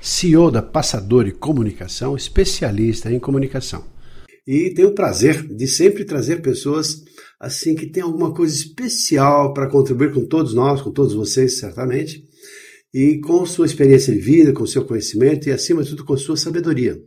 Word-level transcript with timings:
CEO 0.00 0.50
da 0.50 0.62
Passadori 0.62 1.30
Comunicação, 1.32 2.16
especialista 2.16 3.12
em 3.12 3.18
comunicação. 3.18 3.84
E 4.46 4.72
tenho 4.74 4.88
o 4.88 4.94
prazer 4.94 5.46
de 5.46 5.68
sempre 5.68 6.04
trazer 6.04 6.40
pessoas 6.40 7.04
assim 7.38 7.74
que 7.74 7.86
têm 7.86 8.02
alguma 8.02 8.32
coisa 8.32 8.54
especial 8.54 9.52
para 9.52 9.68
contribuir 9.68 10.12
com 10.12 10.24
todos 10.24 10.54
nós, 10.54 10.80
com 10.80 10.90
todos 10.90 11.14
vocês, 11.14 11.58
certamente, 11.58 12.24
e 12.92 13.20
com 13.20 13.44
sua 13.44 13.66
experiência 13.66 14.12
de 14.12 14.18
vida, 14.18 14.52
com 14.52 14.66
seu 14.66 14.84
conhecimento 14.84 15.48
e, 15.48 15.52
acima 15.52 15.82
de 15.82 15.90
tudo, 15.90 16.04
com 16.04 16.16
sua 16.16 16.36
sabedoria. 16.36 16.98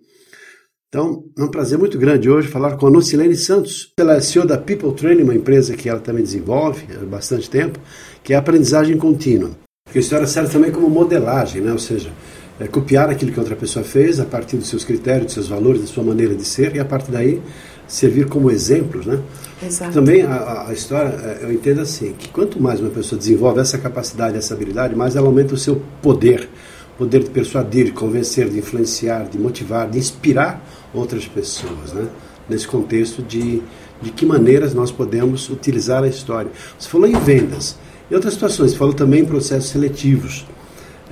Então, 0.88 1.26
é 1.36 1.44
um 1.44 1.50
prazer 1.50 1.80
muito 1.80 1.98
grande 1.98 2.30
hoje 2.30 2.48
falar 2.48 2.78
com 2.78 2.86
a 2.86 2.92
Nocilene 2.92 3.36
Santos. 3.36 3.92
Ela 3.98 4.18
é 4.18 4.22
CEO 4.22 4.46
da 4.46 4.60
People 4.60 4.94
Training, 4.94 5.24
uma 5.24 5.34
empresa 5.34 5.76
que 5.76 5.90
ela 5.90 6.00
também 6.00 6.24
desenvolve 6.24 6.86
há 6.96 7.04
bastante 7.04 7.50
tempo, 7.50 7.80
que 8.24 8.32
é 8.32 8.36
a 8.36 8.40
aprendizagem 8.40 8.96
contínua. 8.96 9.58
Porque 9.84 9.98
a 9.98 10.02
história 10.02 10.28
serve 10.28 10.54
também 10.54 10.72
como 10.72 10.88
modelagem, 10.90 11.64
né? 11.64 11.72
ou 11.72 11.80
seja, 11.80 12.14
é 12.60 12.68
copiar 12.68 13.10
aquilo 13.10 13.32
que 13.32 13.40
outra 13.40 13.56
pessoa 13.56 13.84
fez 13.84 14.20
a 14.20 14.26
partir 14.26 14.58
dos 14.58 14.68
seus 14.68 14.84
critérios, 14.84 15.26
dos 15.26 15.34
seus 15.34 15.48
valores, 15.48 15.82
da 15.82 15.88
sua 15.88 16.04
maneira 16.04 16.36
de 16.36 16.46
ser, 16.46 16.76
e 16.76 16.80
a 16.80 16.86
partir 16.86 17.12
daí 17.12 17.42
servir 17.88 18.28
como 18.28 18.50
exemplos. 18.52 19.06
Né? 19.06 19.20
Exato. 19.62 19.94
Também 19.94 20.24
a, 20.24 20.68
a 20.68 20.74
história, 20.74 21.10
é, 21.10 21.40
eu 21.44 21.52
entendo 21.52 21.82
assim, 21.82 22.14
que 22.14 22.30
quanto 22.30 22.62
mais 22.62 22.80
uma 22.80 22.90
pessoa 22.90 23.18
desenvolve 23.18 23.60
essa 23.60 23.78
capacidade, 23.78 24.38
essa 24.38 24.54
habilidade, 24.54 24.96
mais 24.96 25.16
ela 25.16 25.28
aumenta 25.28 25.54
o 25.54 25.58
seu 25.58 25.82
poder. 26.02 26.50
Poder 26.98 27.24
de 27.24 27.30
persuadir, 27.32 27.86
de 27.86 27.92
convencer, 27.92 28.48
de 28.50 28.60
influenciar, 28.60 29.24
de 29.24 29.40
motivar, 29.40 29.90
de 29.90 29.98
inspirar 29.98 30.64
outras 30.94 31.26
pessoas. 31.26 31.92
Né? 31.92 32.08
Nesse 32.48 32.68
contexto 32.68 33.24
de, 33.24 33.64
de 34.00 34.12
que 34.12 34.26
maneiras 34.26 34.76
nós 34.76 34.92
podemos 34.92 35.50
utilizar 35.50 36.04
a 36.04 36.08
história. 36.08 36.52
Você 36.78 36.88
falou 36.88 37.08
em 37.08 37.18
vendas. 37.20 37.78
Em 38.12 38.16
outras 38.16 38.36
situações, 38.36 38.72
você 38.72 38.78
falou 38.78 38.94
também 38.94 39.22
em 39.22 39.26
processos 39.26 39.72
seletivos. 39.72 40.46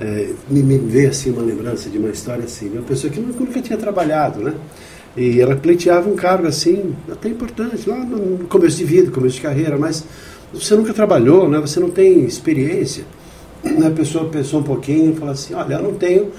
É, 0.02 0.30
me, 0.50 0.64
me 0.64 0.78
veio 0.78 1.10
assim 1.10 1.30
uma 1.30 1.42
lembrança 1.42 1.88
de 1.88 1.96
uma 1.96 2.10
história 2.10 2.42
assim, 2.42 2.68
de 2.68 2.76
uma 2.76 2.84
pessoa 2.84 3.12
que 3.12 3.20
nunca 3.20 3.62
tinha 3.62 3.78
trabalhado, 3.78 4.40
né? 4.40 4.52
E 5.16 5.40
ela 5.40 5.54
pleiteava 5.54 6.08
um 6.10 6.16
cargo 6.16 6.48
assim, 6.48 6.92
até 7.10 7.28
importante, 7.28 7.88
lá 7.88 7.98
no 7.98 8.46
começo 8.48 8.78
de 8.78 8.84
vida, 8.84 9.12
começo 9.12 9.36
de 9.36 9.42
carreira, 9.42 9.78
mas 9.78 10.04
você 10.52 10.74
nunca 10.74 10.92
trabalhou, 10.92 11.48
né? 11.48 11.60
Você 11.60 11.78
não 11.78 11.88
tem 11.88 12.24
experiência. 12.24 13.04
A 13.86 13.90
pessoa 13.90 14.28
pensou 14.28 14.58
um 14.58 14.64
pouquinho 14.64 15.12
e 15.12 15.14
falou 15.14 15.32
assim, 15.32 15.54
olha, 15.54 15.74
eu 15.74 15.82
não 15.82 15.94
tenho 15.94 16.32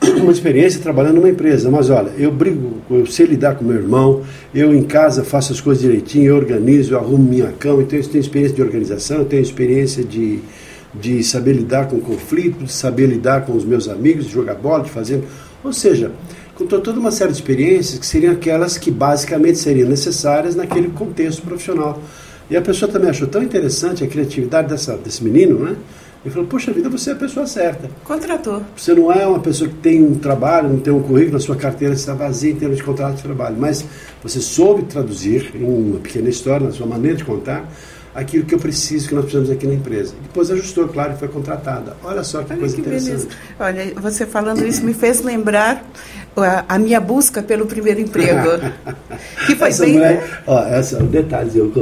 uma 0.22 0.32
experiência 0.32 0.80
trabalhando 0.80 1.16
numa 1.16 1.28
empresa, 1.28 1.70
mas 1.70 1.90
olha, 1.90 2.10
eu 2.16 2.32
brigo, 2.32 2.78
eu 2.90 3.04
sei 3.04 3.26
lidar 3.26 3.56
com 3.56 3.66
meu 3.66 3.76
irmão, 3.76 4.22
eu 4.54 4.74
em 4.74 4.84
casa 4.84 5.24
faço 5.24 5.52
as 5.52 5.60
coisas 5.60 5.82
direitinho, 5.82 6.26
eu 6.26 6.36
organizo, 6.36 6.94
eu 6.94 6.98
arrumo 6.98 7.22
minha 7.22 7.52
cama, 7.52 7.82
então 7.82 7.98
eu 7.98 8.08
tenho 8.08 8.22
experiência 8.22 8.56
de 8.56 8.62
organização, 8.62 9.18
eu 9.18 9.24
tenho 9.26 9.42
experiência 9.42 10.02
de, 10.02 10.40
de 11.00 11.22
saber 11.22 11.52
lidar 11.52 11.88
com 11.88 12.00
conflitos, 12.00 12.64
de 12.64 12.72
saber 12.72 13.06
lidar 13.06 13.46
com 13.46 13.52
os 13.52 13.64
meus 13.64 13.88
amigos, 13.88 14.26
de 14.26 14.32
jogar 14.32 14.54
bola, 14.54 14.84
de 14.84 14.90
fazer. 14.90 15.22
Ou 15.62 15.72
seja, 15.72 16.12
contou 16.54 16.80
toda 16.80 16.98
uma 16.98 17.10
série 17.10 17.32
de 17.32 17.38
experiências 17.38 17.98
que 17.98 18.06
seriam 18.06 18.32
aquelas 18.32 18.78
que 18.78 18.90
basicamente 18.90 19.58
seriam 19.58 19.88
necessárias 19.88 20.54
naquele 20.54 20.88
contexto 20.88 21.42
profissional. 21.42 22.00
E 22.50 22.56
a 22.56 22.62
pessoa 22.62 22.90
também 22.90 23.10
achou 23.10 23.28
tão 23.28 23.42
interessante 23.42 24.02
a 24.02 24.06
criatividade 24.06 24.68
dessa, 24.68 24.96
desse 24.96 25.22
menino, 25.22 25.58
né? 25.58 25.76
Ele 26.24 26.34
falou, 26.34 26.48
poxa 26.48 26.72
vida, 26.72 26.88
você 26.88 27.10
é 27.10 27.12
a 27.12 27.16
pessoa 27.16 27.46
certa. 27.46 27.88
Contratou. 28.02 28.62
Você 28.76 28.92
não 28.92 29.12
é 29.12 29.24
uma 29.24 29.38
pessoa 29.38 29.70
que 29.70 29.76
tem 29.76 30.02
um 30.02 30.16
trabalho, 30.16 30.68
não 30.68 30.80
tem 30.80 30.92
um 30.92 31.00
currículo, 31.00 31.36
a 31.36 31.40
sua 31.40 31.54
carteira 31.54 31.94
está 31.94 32.12
vazia 32.12 32.50
em 32.50 32.56
termos 32.56 32.78
de 32.78 32.82
contrato 32.82 33.16
de 33.16 33.22
trabalho, 33.22 33.56
mas 33.58 33.84
você 34.20 34.40
soube 34.40 34.82
traduzir 34.82 35.52
em 35.54 35.62
uma 35.62 36.00
pequena 36.00 36.28
história, 36.28 36.66
na 36.66 36.72
sua 36.72 36.86
maneira 36.86 37.16
de 37.16 37.24
contar, 37.24 37.70
aquilo 38.18 38.44
que 38.44 38.54
eu 38.54 38.58
preciso, 38.58 39.08
que 39.08 39.14
nós 39.14 39.24
precisamos 39.24 39.50
aqui 39.50 39.66
na 39.66 39.74
empresa. 39.74 40.12
Depois 40.22 40.50
ajustou, 40.50 40.88
claro, 40.88 41.12
e 41.14 41.16
foi 41.16 41.28
contratada. 41.28 41.96
Olha 42.02 42.24
só 42.24 42.42
que 42.42 42.52
Olha 42.52 42.60
coisa 42.60 42.74
que 42.74 42.80
interessante. 42.80 43.10
beleza. 43.10 43.28
Olha, 43.60 43.94
você 44.00 44.26
falando 44.26 44.66
isso 44.66 44.84
me 44.84 44.92
fez 44.92 45.22
lembrar 45.22 45.84
a, 46.36 46.64
a 46.68 46.78
minha 46.78 47.00
busca 47.00 47.42
pelo 47.42 47.66
primeiro 47.66 48.00
emprego. 48.00 48.50
que 49.46 49.54
foi 49.54 49.68
essa 49.68 49.84
bem. 49.84 49.94
mulher, 49.94 50.42
ó, 50.46 50.64
essa, 50.64 50.98
um 51.02 51.06
detalhe, 51.06 51.56
eu 51.56 51.72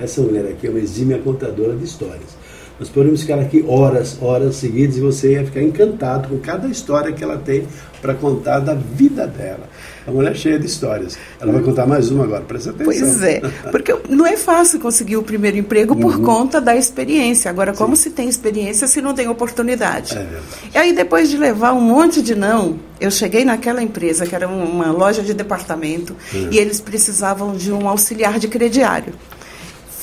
essa 0.00 0.20
mulher 0.20 0.46
aqui 0.46 0.68
é 0.68 0.70
uma 0.70 0.78
exímia 0.78 1.18
contadora 1.18 1.74
de 1.74 1.84
histórias. 1.84 2.42
Nós 2.80 2.88
poderíamos 2.88 3.20
ficar 3.22 3.38
aqui 3.38 3.64
horas, 3.68 4.16
horas 4.20 4.56
seguidas 4.56 4.96
e 4.96 5.00
você 5.00 5.32
ia 5.34 5.44
ficar 5.44 5.62
encantado 5.62 6.28
com 6.28 6.38
cada 6.38 6.66
história 6.68 7.12
que 7.12 7.22
ela 7.22 7.36
tem 7.38 7.66
para 8.00 8.14
contar 8.14 8.58
da 8.58 8.74
vida 8.74 9.26
dela. 9.26 9.68
A 10.04 10.10
mulher 10.10 10.32
é 10.32 10.34
cheia 10.34 10.58
de 10.58 10.66
histórias. 10.66 11.16
Ela 11.40 11.52
vai 11.52 11.62
contar 11.62 11.86
mais 11.86 12.10
uma 12.10 12.24
agora, 12.24 12.40
presta 12.42 12.70
atenção. 12.70 12.86
Pois 12.92 13.22
é, 13.22 13.40
porque 13.70 13.94
não 14.08 14.26
é 14.26 14.36
fácil 14.36 14.80
conseguir 14.80 15.16
o 15.16 15.22
primeiro 15.22 15.56
emprego 15.56 15.94
por 15.94 16.16
Uhum. 16.16 16.24
conta 16.24 16.60
da 16.60 16.74
experiência. 16.74 17.48
Agora, 17.48 17.72
como 17.72 17.94
se 17.94 18.10
tem 18.10 18.28
experiência 18.28 18.88
se 18.88 19.00
não 19.00 19.14
tem 19.14 19.28
oportunidade? 19.28 20.14
É 20.14 20.18
verdade. 20.18 20.42
E 20.74 20.78
aí, 20.78 20.92
depois 20.92 21.28
de 21.30 21.36
levar 21.36 21.72
um 21.74 21.80
monte 21.80 22.20
de 22.20 22.34
não, 22.34 22.80
eu 23.00 23.12
cheguei 23.12 23.44
naquela 23.44 23.80
empresa, 23.80 24.26
que 24.26 24.34
era 24.34 24.48
um- 24.48 24.64
uma 24.64 24.90
loja 24.90 25.22
de 25.22 25.32
departamento, 25.32 26.16
Hum. 26.34 26.48
e 26.50 26.58
eles 26.58 26.80
precisavam 26.80 27.54
de 27.54 27.70
um 27.70 27.88
auxiliar 27.88 28.40
de 28.40 28.48
crediário. 28.48 29.12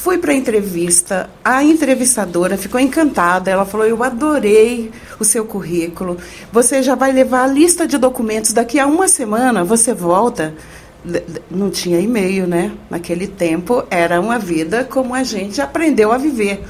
Fui 0.01 0.17
para 0.17 0.31
a 0.31 0.35
entrevista, 0.35 1.29
a 1.43 1.61
entrevistadora 1.61 2.57
ficou 2.57 2.79
encantada. 2.79 3.51
Ela 3.51 3.65
falou: 3.65 3.85
Eu 3.85 4.01
adorei 4.01 4.91
o 5.19 5.25
seu 5.25 5.43
currículo. 5.43 6.17
Você 6.53 6.81
já 6.81 6.95
vai 6.95 7.11
levar 7.11 7.43
a 7.43 7.47
lista 7.47 7.85
de 7.85 7.97
documentos. 7.97 8.53
Daqui 8.53 8.79
a 8.79 8.87
uma 8.87 9.09
semana 9.09 9.61
você 9.65 9.93
volta. 9.93 10.53
Não 11.51 11.69
tinha 11.69 11.99
e-mail, 11.99 12.47
né? 12.47 12.71
Naquele 12.89 13.27
tempo 13.27 13.83
era 13.89 14.21
uma 14.21 14.39
vida 14.39 14.85
como 14.85 15.13
a 15.13 15.21
gente 15.21 15.59
aprendeu 15.59 16.13
a 16.13 16.17
viver. 16.17 16.63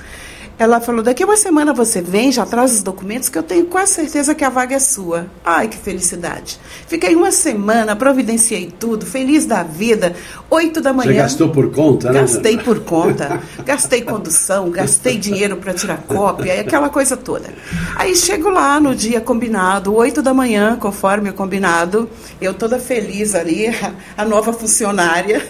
Ela 0.60 0.82
falou: 0.82 1.02
daqui 1.02 1.24
uma 1.24 1.38
semana 1.38 1.74
você 1.74 2.02
vem, 2.02 2.34
já 2.34 2.46
traz 2.46 2.74
os 2.74 2.84
documentos, 2.84 3.30
que 3.30 3.38
eu 3.38 3.44
tenho 3.44 3.66
quase 3.68 3.94
certeza 3.94 4.36
que 4.36 4.44
a 4.44 4.50
vaga 4.50 4.76
é 4.76 4.80
sua. 4.80 5.28
Ai, 5.44 5.70
que 5.70 5.78
felicidade. 5.78 6.60
Fiquei 6.86 7.16
uma 7.16 7.32
semana, 7.32 7.96
providenciei 7.96 8.70
tudo, 8.78 9.06
feliz 9.06 9.46
da 9.46 9.64
vida. 9.64 10.14
Oito 10.50 10.82
da 10.82 10.92
manhã. 10.92 11.14
Você 11.14 11.18
gastou 11.18 11.50
por 11.50 11.72
conta, 11.72 12.12
né? 12.12 12.20
Gastei 12.20 12.58
por 12.58 12.82
conta, 12.82 13.42
gastei 13.66 14.02
condução, 14.02 14.70
gastei 14.70 15.18
dinheiro 15.18 15.56
para 15.56 15.74
tirar 15.74 16.04
cópia, 16.06 16.60
aquela 16.60 16.90
coisa 16.90 17.16
toda. 17.16 17.48
Aí 17.96 18.14
chego 18.14 18.50
lá 18.50 18.82
no 18.82 18.94
dia 18.94 19.22
combinado, 19.22 19.96
8 19.96 20.22
da 20.22 20.34
manhã, 20.34 20.76
conforme 20.76 21.30
o 21.30 21.34
combinado, 21.34 22.10
eu 22.42 22.54
toda 22.54 22.78
feliz 22.78 23.34
ali, 23.34 23.68
a, 23.68 23.94
a 24.18 24.26
nova 24.26 24.52
funcionária, 24.52 25.42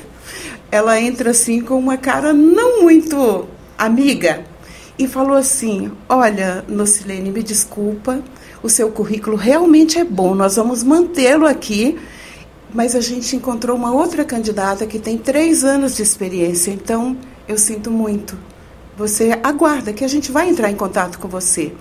ela 0.70 1.02
entra 1.02 1.32
assim 1.32 1.62
com 1.62 1.80
uma 1.80 1.98
cara 1.98 2.32
não 2.32 2.84
muito 2.84 3.48
amiga 3.76 4.49
e 5.00 5.08
falou 5.08 5.38
assim: 5.38 5.90
Olha, 6.10 6.64
Nocilene, 6.68 7.32
me 7.32 7.42
desculpa, 7.42 8.22
o 8.62 8.70
seu 8.70 8.92
currículo 8.92 9.38
realmente 9.38 9.98
é 9.98 10.04
bom, 10.04 10.36
nós 10.36 10.58
vamos 10.58 10.84
mantê-lo 10.84 11.48
aqui. 11.48 11.98
Mas 12.72 12.96
a 12.96 13.02
gente 13.02 13.36
encontrou 13.36 13.76
uma 13.76 13.92
outra 13.92 14.24
candidata 14.24 14.86
que 14.86 15.00
tem 15.00 15.18
três 15.18 15.64
anos 15.64 15.96
de 15.96 16.04
experiência, 16.04 16.70
então 16.70 17.18
eu 17.48 17.58
sinto 17.58 17.90
muito. 17.90 18.38
Você 18.96 19.40
aguarda 19.42 19.92
que 19.92 20.04
a 20.04 20.08
gente 20.08 20.32
vai 20.32 20.50
entrar 20.50 20.70
em 20.70 20.76
contato 20.76 21.18
com 21.18 21.28
você. 21.28 21.74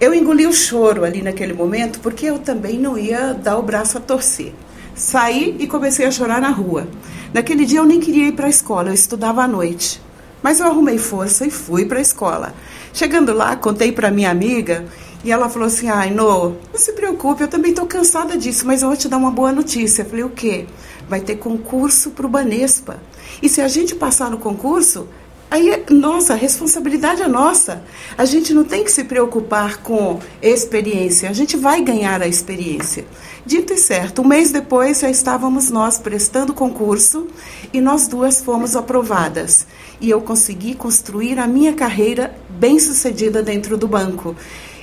Eu 0.00 0.14
engoli 0.14 0.46
o 0.46 0.52
choro 0.52 1.04
ali 1.04 1.20
naquele 1.20 1.52
momento, 1.52 1.98
porque 1.98 2.26
eu 2.26 2.38
também 2.38 2.78
não 2.78 2.96
ia 2.96 3.32
dar 3.32 3.58
o 3.58 3.62
braço 3.62 3.98
a 3.98 4.00
torcer. 4.00 4.52
Saí 4.94 5.56
e 5.58 5.66
comecei 5.66 6.06
a 6.06 6.12
chorar 6.12 6.40
na 6.40 6.50
rua. 6.50 6.86
Naquele 7.34 7.64
dia 7.64 7.80
eu 7.80 7.86
nem 7.86 7.98
queria 7.98 8.28
ir 8.28 8.32
para 8.32 8.46
a 8.46 8.50
escola, 8.50 8.90
eu 8.90 8.94
estudava 8.94 9.42
à 9.42 9.48
noite. 9.48 10.00
Mas 10.42 10.60
eu 10.60 10.66
arrumei 10.66 10.98
força 10.98 11.46
e 11.46 11.50
fui 11.50 11.84
para 11.84 11.98
a 11.98 12.02
escola. 12.02 12.54
Chegando 12.92 13.32
lá, 13.32 13.56
contei 13.56 13.92
para 13.92 14.10
minha 14.10 14.30
amiga 14.30 14.84
e 15.22 15.30
ela 15.30 15.48
falou 15.48 15.68
assim: 15.68 15.88
Ai, 15.88 16.10
Nô, 16.10 16.50
não 16.72 16.78
se 16.78 16.92
preocupe, 16.92 17.42
eu 17.42 17.48
também 17.48 17.70
estou 17.70 17.86
cansada 17.86 18.36
disso, 18.36 18.66
mas 18.66 18.82
eu 18.82 18.88
vou 18.88 18.96
te 18.96 19.08
dar 19.08 19.16
uma 19.16 19.30
boa 19.30 19.52
notícia. 19.52 20.02
Eu 20.02 20.06
falei: 20.06 20.24
O 20.24 20.30
quê? 20.30 20.66
Vai 21.08 21.20
ter 21.20 21.36
concurso 21.36 22.10
para 22.10 22.26
o 22.26 22.28
Banespa. 22.28 22.98
E 23.42 23.48
se 23.48 23.60
a 23.60 23.68
gente 23.68 23.94
passar 23.94 24.30
no 24.30 24.38
concurso, 24.38 25.08
Aí, 25.50 25.84
nossa, 25.90 26.34
a 26.34 26.36
responsabilidade 26.36 27.22
é 27.22 27.26
nossa. 27.26 27.82
A 28.16 28.24
gente 28.24 28.54
não 28.54 28.62
tem 28.62 28.84
que 28.84 28.92
se 28.92 29.02
preocupar 29.02 29.78
com 29.78 30.20
experiência, 30.40 31.28
a 31.28 31.32
gente 31.32 31.56
vai 31.56 31.82
ganhar 31.82 32.22
a 32.22 32.28
experiência. 32.28 33.04
Dito 33.44 33.72
e 33.72 33.76
certo, 33.76 34.22
um 34.22 34.28
mês 34.28 34.52
depois 34.52 35.00
já 35.00 35.10
estávamos 35.10 35.68
nós 35.68 35.98
prestando 35.98 36.54
concurso 36.54 37.26
e 37.72 37.80
nós 37.80 38.08
duas 38.08 38.40
fomos 38.40 38.74
aprovadas. 38.76 39.66
E 40.00 40.10
eu 40.10 40.20
consegui 40.20 40.74
construir 40.74 41.38
a 41.38 41.46
minha 41.46 41.72
carreira 41.74 42.34
bem 42.48 42.78
sucedida 42.78 43.42
dentro 43.42 43.76
do 43.76 43.86
banco. 43.86 44.34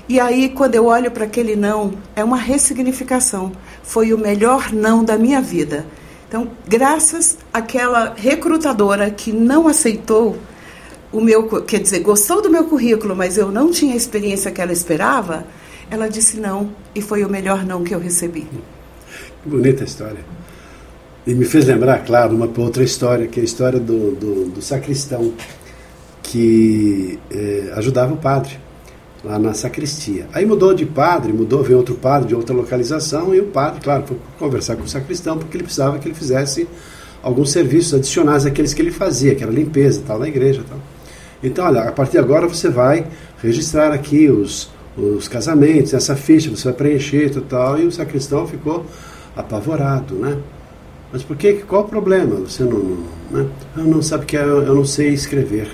E 0.10 0.20
aí, 0.20 0.50
quando 0.50 0.76
eu 0.76 0.86
olho 0.86 1.12
para 1.12 1.26
aquele 1.26 1.56
não, 1.56 1.94
é 2.16 2.24
uma 2.24 2.38
ressignificação. 2.38 3.52
Foi 3.84 4.14
o 4.14 4.18
melhor 4.18 4.72
não 4.72 5.04
da 5.04 5.18
minha 5.18 5.42
vida. 5.42 5.86
Então, 6.28 6.50
graças 6.68 7.38
àquela 7.54 8.14
recrutadora 8.16 9.10
que 9.10 9.32
não 9.32 9.68
aceitou 9.68 10.38
o 11.12 11.22
meu, 11.22 11.48
quer 11.62 11.80
dizer, 11.80 12.00
gostou 12.00 12.42
do 12.42 12.50
meu 12.50 12.66
currículo, 12.66 13.16
mas 13.16 13.38
eu 13.38 13.52
não 13.52 13.72
tinha 13.72 13.94
a 13.94 13.98
experiência 13.98 14.52
que 14.52 14.62
ela 14.62 14.74
esperava, 14.74 15.46
ela 15.90 16.10
disse 16.10 16.38
não 16.38 16.70
e 16.94 17.02
foi 17.02 17.24
o 17.24 17.30
melhor 17.30 17.66
não 17.66 17.84
que 17.84 17.96
eu 17.96 18.00
recebi. 18.00 18.48
Bonita 19.46 19.84
história. 19.84 20.20
E 21.28 21.36
me 21.36 21.44
fez 21.44 21.66
lembrar, 21.66 22.06
claro, 22.06 22.34
uma 22.34 22.50
outra 22.58 22.86
história, 22.86 23.28
que 23.28 23.38
é 23.38 23.42
a 23.42 23.46
história 23.46 23.82
do, 23.82 24.16
do, 24.16 24.46
do 24.46 24.62
sacristão 24.62 25.34
que 26.24 27.20
eh, 27.30 27.70
ajudava 27.76 28.14
o 28.14 28.18
padre 28.18 28.58
lá 29.26 29.38
na 29.38 29.54
sacristia. 29.54 30.26
Aí 30.32 30.46
mudou 30.46 30.74
de 30.74 30.86
padre, 30.86 31.34
mudou, 31.34 31.62
veio 31.62 31.80
outro 31.80 31.96
padre 31.96 32.30
de 32.30 32.36
outra 32.36 32.56
localização 32.56 33.36
e 33.36 33.42
o 33.42 33.48
padre, 33.48 33.82
claro, 33.82 34.06
foi 34.08 34.18
conversar 34.40 34.78
com 34.78 34.84
o 34.84 34.88
sacristão 34.88 35.38
porque 35.38 35.58
ele 35.58 35.66
precisava 35.66 36.00
que 36.00 36.08
ele 36.08 36.16
fizesse 36.16 36.66
alguns 37.22 37.52
serviços 37.52 37.94
adicionais 37.94 38.46
àqueles 38.46 38.74
que 38.74 38.82
ele 38.82 38.92
fazia, 38.92 39.36
que 39.36 39.44
era 39.44 39.52
limpeza 39.52 40.02
tal 40.08 40.20
na 40.20 40.30
igreja 40.30 40.64
tal. 40.68 40.80
Então, 41.44 41.66
olha, 41.66 41.82
a 41.82 41.92
partir 41.92 42.14
de 42.14 42.20
agora 42.20 42.48
você 42.48 42.70
vai 42.70 43.06
registrar 43.44 43.92
aqui 43.92 44.30
os, 44.30 44.70
os 44.96 45.28
casamentos, 45.28 45.94
essa 45.94 46.16
ficha, 46.16 46.50
você 46.50 46.64
vai 46.64 46.74
preencher 46.74 47.26
e 47.36 47.42
tal, 47.42 47.78
e 47.78 47.86
o 47.86 47.92
sacristão 47.92 48.48
ficou 48.48 48.86
apavorado, 49.36 50.16
né? 50.16 50.38
Mas 51.12 51.24
por 51.24 51.38
que? 51.38 51.54
Qual 51.54 51.84
o 51.84 51.88
problema? 51.88 52.36
Você 52.36 52.64
não, 52.64 52.98
né? 53.32 53.48
Eu 53.76 53.84
não 53.86 54.02
sabe 54.02 54.26
que 54.26 54.36
eu, 54.36 54.64
eu 54.64 54.76
não 54.76 54.86
sei 54.86 55.10
escrever. 55.10 55.70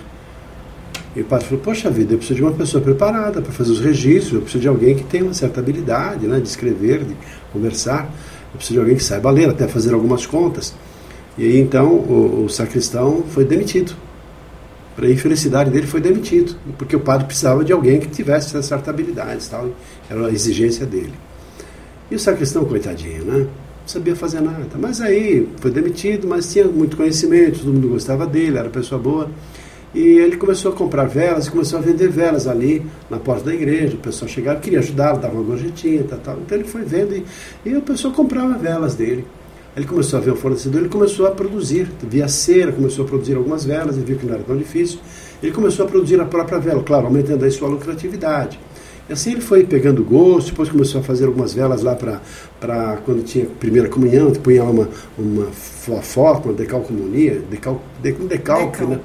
E 1.16 1.22
o 1.22 1.26
padre 1.26 1.48
falou: 1.48 1.64
Poxa 1.64 1.90
vida, 1.90 2.14
eu 2.14 2.18
preciso 2.18 2.38
de 2.38 2.44
uma 2.44 2.54
pessoa 2.54 2.84
preparada 2.84 3.42
para 3.42 3.52
fazer 3.52 3.72
os 3.72 3.80
registros, 3.80 4.34
eu 4.34 4.42
preciso 4.42 4.62
de 4.62 4.68
alguém 4.68 4.96
que 4.96 5.04
tenha 5.04 5.24
uma 5.24 5.34
certa 5.34 5.60
habilidade 5.60 6.28
né, 6.28 6.40
de 6.40 6.48
escrever, 6.48 7.04
de 7.04 7.16
conversar, 7.52 8.10
eu 8.52 8.58
preciso 8.58 8.74
de 8.74 8.80
alguém 8.80 8.96
que 8.96 9.04
saiba 9.04 9.30
ler, 9.32 9.50
até 9.50 9.68
fazer 9.68 9.94
algumas 9.94 10.26
contas. 10.26 10.74
E 11.38 11.44
aí 11.44 11.60
então 11.60 11.90
o, 11.90 12.46
o 12.46 12.50
sacristão 12.50 13.24
foi 13.30 13.46
demitido. 13.46 13.94
Para 14.96 15.10
infelicidade 15.10 15.72
dele, 15.72 15.88
foi 15.88 16.00
demitido, 16.00 16.56
porque 16.78 16.96
o 16.96 17.00
padre 17.00 17.26
precisava 17.26 17.64
de 17.64 17.74
alguém 17.74 18.00
que 18.00 18.08
tivesse 18.08 18.50
essa 18.50 18.62
certa 18.62 18.92
habilidade, 18.92 19.50
tal, 19.50 19.70
era 20.08 20.28
a 20.28 20.30
exigência 20.30 20.86
dele. 20.86 21.14
E 22.12 22.16
o 22.16 22.20
sacristão, 22.20 22.64
coitadinho, 22.64 23.26
né? 23.26 23.48
Sabia 23.86 24.16
fazer 24.16 24.42
nada. 24.42 24.66
Mas 24.80 25.02
aí 25.02 25.48
foi 25.58 25.72
demitido, 25.72 26.28
mas 26.28 26.52
tinha 26.52 26.66
muito 26.66 26.96
conhecimento, 26.96 27.60
todo 27.60 27.74
mundo 27.74 27.90
gostava 27.90 28.26
dele, 28.26 28.58
era 28.58 28.70
pessoa 28.70 29.00
boa. 29.00 29.30
E 29.94 30.00
ele 30.00 30.38
começou 30.38 30.72
a 30.72 30.76
comprar 30.76 31.06
velas, 31.06 31.48
começou 31.48 31.78
a 31.78 31.82
vender 31.82 32.10
velas 32.10 32.48
ali 32.48 32.84
na 33.10 33.20
porta 33.20 33.46
da 33.46 33.54
igreja. 33.54 33.96
O 33.96 34.00
pessoal 34.00 34.28
chegava, 34.28 34.60
queria 34.60 34.80
ajudá-lo, 34.80 35.20
dava 35.20 35.36
uma 35.36 35.44
gorjetinha, 35.44 36.04
tal, 36.04 36.20
tal. 36.20 36.38
Então 36.40 36.58
ele 36.58 36.68
foi 36.68 36.82
vendo 36.82 37.16
e, 37.16 37.24
e 37.64 37.76
o 37.76 37.82
pessoal 37.82 38.14
comprava 38.14 38.58
velas 38.58 38.96
dele. 38.96 39.24
Ele 39.76 39.86
começou 39.86 40.20
a 40.20 40.22
ver 40.22 40.32
o 40.32 40.36
fornecedor, 40.36 40.82
ele 40.82 40.90
começou 40.90 41.26
a 41.26 41.32
produzir, 41.32 41.92
via 42.04 42.28
cera, 42.28 42.72
começou 42.72 43.06
a 43.06 43.08
produzir 43.08 43.36
algumas 43.36 43.66
velas, 43.66 43.96
ele 43.96 44.06
viu 44.06 44.18
que 44.18 44.26
não 44.26 44.36
era 44.36 44.44
tão 44.44 44.56
difícil. 44.56 45.00
Ele 45.42 45.52
começou 45.52 45.86
a 45.86 45.90
produzir 45.90 46.20
a 46.22 46.26
própria 46.26 46.60
vela, 46.60 46.82
claro, 46.84 47.08
aumentando 47.08 47.44
aí 47.44 47.52
sua 47.52 47.68
lucratividade. 47.68 48.60
E 49.14 49.16
assim 49.16 49.34
ele 49.34 49.42
foi 49.42 49.64
pegando 49.64 50.04
gosto, 50.04 50.50
depois 50.50 50.70
começou 50.70 51.00
a 51.00 51.04
fazer 51.04 51.28
algumas 51.28 51.54
velas 51.54 51.84
lá 51.84 51.96
para 51.96 52.98
quando 53.06 53.24
tinha 53.24 53.46
primeira 53.46 53.88
comunhão, 53.88 54.32
punha 54.34 54.64
uma, 54.64 54.90
uma 55.16 55.46
foto, 56.02 56.46
uma 56.50 56.54
decalcomunia, 56.56 57.40
decal, 57.48 57.80
decalque, 58.02 58.28
decalque, 58.28 58.84
né? 58.86 59.00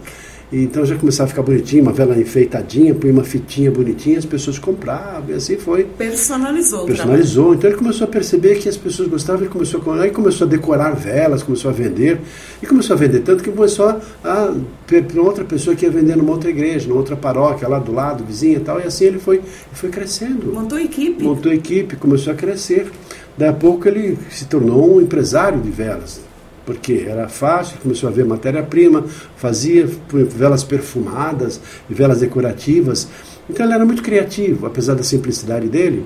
Então 0.50 0.85
já 0.87 0.97
começava 0.97 1.27
a 1.27 1.29
ficar 1.29 1.43
bonitinho, 1.43 1.83
uma 1.83 1.93
vela 1.93 2.19
enfeitadinha, 2.19 2.95
põe 2.95 3.11
uma 3.11 3.23
fitinha 3.23 3.71
bonitinha, 3.71 4.19
as 4.19 4.25
pessoas 4.25 4.59
compravam, 4.59 5.25
e 5.29 5.35
assim 5.35 5.59
foi. 5.59 5.85
Personalizou. 5.85 6.87
Personalizou. 6.87 7.55
Então 7.55 7.69
ele 7.69 7.79
começou 7.79 8.06
a 8.06 8.09
perceber 8.11 8.55
que 8.56 8.67
as 8.67 8.77
pessoas 8.77 9.09
gostavam, 9.09 9.43
ele 9.43 9.50
começou 9.50 9.83
a, 9.93 10.03
aí 10.03 10.11
começou 10.11 10.47
a 10.47 10.50
decorar 10.50 10.93
velas, 10.93 11.43
começou 11.43 11.71
a 11.71 11.75
vender, 11.75 12.19
e 12.62 12.67
começou 12.67 12.95
a 12.95 12.99
vender 12.99 13.21
tanto 13.21 13.45
que 13.45 13.50
começou 13.50 13.89
a, 13.89 14.00
a 14.25 14.55
para 14.87 15.23
outra 15.23 15.45
pessoa 15.45 15.77
que 15.77 15.85
ia 15.85 15.91
vender 15.91 16.17
numa 16.17 16.33
outra 16.33 16.49
igreja, 16.49 16.89
numa 16.89 16.99
outra 16.99 17.15
paróquia, 17.15 17.69
lá 17.69 17.79
do 17.79 17.93
lado, 17.93 18.25
vizinha 18.25 18.56
e 18.56 18.61
tal, 18.61 18.81
e 18.81 18.85
assim 18.85 19.05
ele 19.05 19.19
foi, 19.19 19.43
foi 19.73 19.91
crescendo. 19.91 20.53
Montou 20.55 20.79
equipe. 20.79 21.23
Montou 21.23 21.53
equipe, 21.53 21.94
começou 21.97 22.33
a 22.33 22.37
crescer. 22.37 22.91
Daí 23.37 23.51
a 23.51 23.53
pouco 23.53 23.87
ele 23.87 24.19
se 24.31 24.47
tornou 24.47 24.97
um 24.97 25.01
empresário 25.01 25.61
de 25.61 25.71
velas 25.71 26.28
porque 26.69 27.06
era 27.09 27.31
fácil, 27.31 27.79
começou 27.82 28.11
a 28.11 28.12
ver 28.12 28.26
matéria-prima, 28.26 29.03
fazia 29.38 29.88
velas 30.12 30.62
perfumadas 30.62 31.59
e 31.88 31.94
velas 31.94 32.20
decorativas. 32.20 33.09
Então 33.49 33.65
ele 33.65 33.73
era 33.73 33.87
muito 33.87 34.03
criativo, 34.03 34.67
apesar 34.67 34.93
da 34.93 35.03
simplicidade 35.03 35.67
dele. 35.67 36.05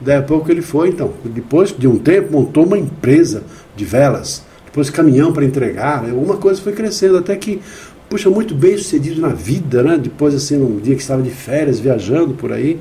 Daí 0.00 0.16
a 0.16 0.22
pouco 0.22 0.50
ele 0.50 0.62
foi, 0.62 0.88
então, 0.88 1.12
depois 1.26 1.76
de 1.76 1.86
um 1.86 1.98
tempo, 1.98 2.32
montou 2.32 2.64
uma 2.64 2.78
empresa 2.78 3.42
de 3.76 3.84
velas, 3.84 4.42
depois 4.64 4.88
caminhão 4.88 5.30
para 5.30 5.44
entregar, 5.44 6.02
né? 6.02 6.08
alguma 6.08 6.38
coisa 6.38 6.58
foi 6.62 6.72
crescendo, 6.72 7.18
até 7.18 7.36
que, 7.36 7.60
puxa, 8.08 8.30
muito 8.30 8.54
bem 8.54 8.78
sucedido 8.78 9.20
na 9.20 9.28
vida, 9.28 9.82
né? 9.82 9.98
Depois, 9.98 10.34
assim, 10.34 10.56
num 10.56 10.78
dia 10.78 10.94
que 10.94 11.02
estava 11.02 11.20
de 11.20 11.30
férias, 11.30 11.78
viajando 11.78 12.32
por 12.32 12.50
aí, 12.50 12.80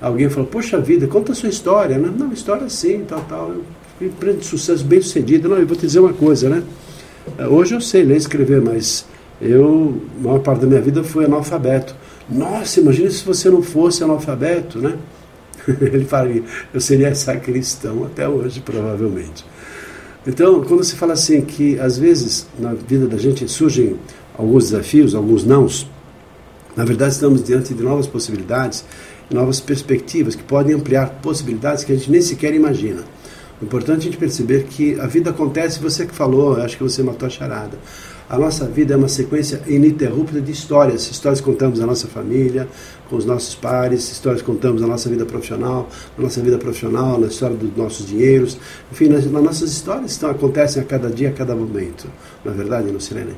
alguém 0.00 0.28
falou, 0.28 0.48
poxa 0.48 0.80
vida, 0.80 1.06
conta 1.06 1.30
a 1.30 1.34
sua 1.36 1.48
história, 1.48 1.96
né? 1.96 2.12
Não, 2.18 2.32
história 2.32 2.68
sim, 2.68 3.04
tal, 3.06 3.20
tal 3.28 3.52
empresa 4.00 4.38
de 4.38 4.44
sucesso 4.44 4.84
bem 4.84 5.00
sucedida. 5.00 5.48
Não, 5.48 5.56
eu 5.56 5.66
vou 5.66 5.76
te 5.76 5.86
dizer 5.86 6.00
uma 6.00 6.12
coisa, 6.12 6.48
né? 6.48 6.62
É, 7.38 7.46
hoje 7.46 7.74
eu 7.74 7.80
sei 7.80 8.04
ler 8.04 8.14
e 8.14 8.18
escrever, 8.18 8.60
mas 8.60 9.06
eu, 9.40 10.00
a 10.18 10.22
maior 10.22 10.38
parte 10.40 10.60
da 10.60 10.66
minha 10.66 10.80
vida 10.80 11.02
foi 11.02 11.24
analfabeto. 11.24 11.94
Nossa, 12.28 12.80
imagina 12.80 13.10
se 13.10 13.24
você 13.24 13.48
não 13.50 13.62
fosse 13.62 14.02
analfabeto, 14.02 14.78
né? 14.78 14.96
Ele 15.80 16.04
falaria, 16.04 16.42
eu 16.72 16.80
seria 16.80 17.14
sacristão 17.14 18.04
até 18.04 18.28
hoje, 18.28 18.60
provavelmente. 18.60 19.44
Então, 20.26 20.62
quando 20.64 20.82
se 20.82 20.96
fala 20.96 21.12
assim 21.12 21.40
que 21.40 21.78
às 21.78 21.96
vezes 21.96 22.46
na 22.58 22.74
vida 22.74 23.06
da 23.06 23.16
gente 23.16 23.46
surgem 23.48 23.96
alguns 24.36 24.70
desafios, 24.70 25.14
alguns 25.14 25.44
nãos, 25.44 25.88
na 26.76 26.84
verdade 26.84 27.12
estamos 27.12 27.42
diante 27.44 27.72
de 27.72 27.82
novas 27.82 28.08
possibilidades, 28.08 28.84
novas 29.30 29.60
perspectivas 29.60 30.34
que 30.34 30.42
podem 30.42 30.74
ampliar 30.74 31.20
possibilidades 31.22 31.84
que 31.84 31.92
a 31.92 31.96
gente 31.96 32.10
nem 32.10 32.20
sequer 32.20 32.54
imagina. 32.54 33.04
Importante 33.62 34.00
a 34.00 34.04
gente 34.04 34.18
perceber 34.18 34.64
que 34.64 35.00
a 35.00 35.06
vida 35.06 35.30
acontece, 35.30 35.80
você 35.80 36.04
que 36.04 36.14
falou, 36.14 36.56
acho 36.60 36.76
que 36.76 36.82
você 36.82 37.02
matou 37.02 37.26
a 37.26 37.30
charada. 37.30 37.78
A 38.28 38.36
nossa 38.36 38.66
vida 38.66 38.92
é 38.92 38.96
uma 38.96 39.08
sequência 39.08 39.62
ininterrupta 39.66 40.40
de 40.40 40.50
histórias. 40.50 41.08
Histórias 41.08 41.40
que 41.40 41.46
contamos 41.46 41.78
na 41.78 41.86
nossa 41.86 42.08
família, 42.08 42.68
com 43.08 43.16
os 43.16 43.24
nossos 43.24 43.54
pares, 43.54 44.10
histórias 44.10 44.42
que 44.42 44.46
contamos 44.46 44.82
na 44.82 44.88
nossa 44.88 45.08
vida 45.08 45.24
profissional, 45.24 45.88
na 46.18 46.24
nossa 46.24 46.40
vida 46.42 46.58
profissional, 46.58 47.18
na 47.20 47.28
história 47.28 47.56
dos 47.56 47.74
nossos 47.76 48.04
dinheiros. 48.04 48.58
Enfim, 48.90 49.08
nas, 49.08 49.24
nas 49.30 49.42
nossas 49.42 49.70
histórias 49.70 50.18
que 50.18 50.26
acontecem 50.26 50.82
a 50.82 50.84
cada 50.84 51.08
dia, 51.08 51.30
a 51.30 51.32
cada 51.32 51.54
momento. 51.54 52.08
Não 52.44 52.52
é 52.52 52.56
verdade, 52.56 52.90
Lucilene? 52.90 53.34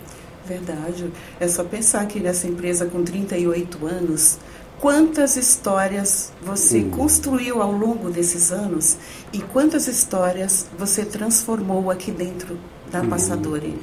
Verdade. 0.46 1.04
É 1.38 1.46
só 1.46 1.62
pensar 1.62 2.06
que 2.06 2.18
nessa 2.18 2.48
empresa 2.48 2.86
com 2.86 3.04
38 3.04 3.86
anos, 3.86 4.38
quantas 4.80 5.36
histórias 5.36 6.32
você 6.42 6.78
hum. 6.78 6.90
construiu 6.90 7.60
ao 7.60 7.72
longo 7.72 8.10
desses 8.10 8.52
anos 8.52 8.96
e 9.32 9.40
quantas 9.40 9.86
histórias 9.88 10.66
você 10.78 11.04
transformou 11.04 11.90
aqui 11.90 12.10
dentro 12.10 12.58
da 12.90 13.00
hum. 13.00 13.08
Passadori. 13.08 13.78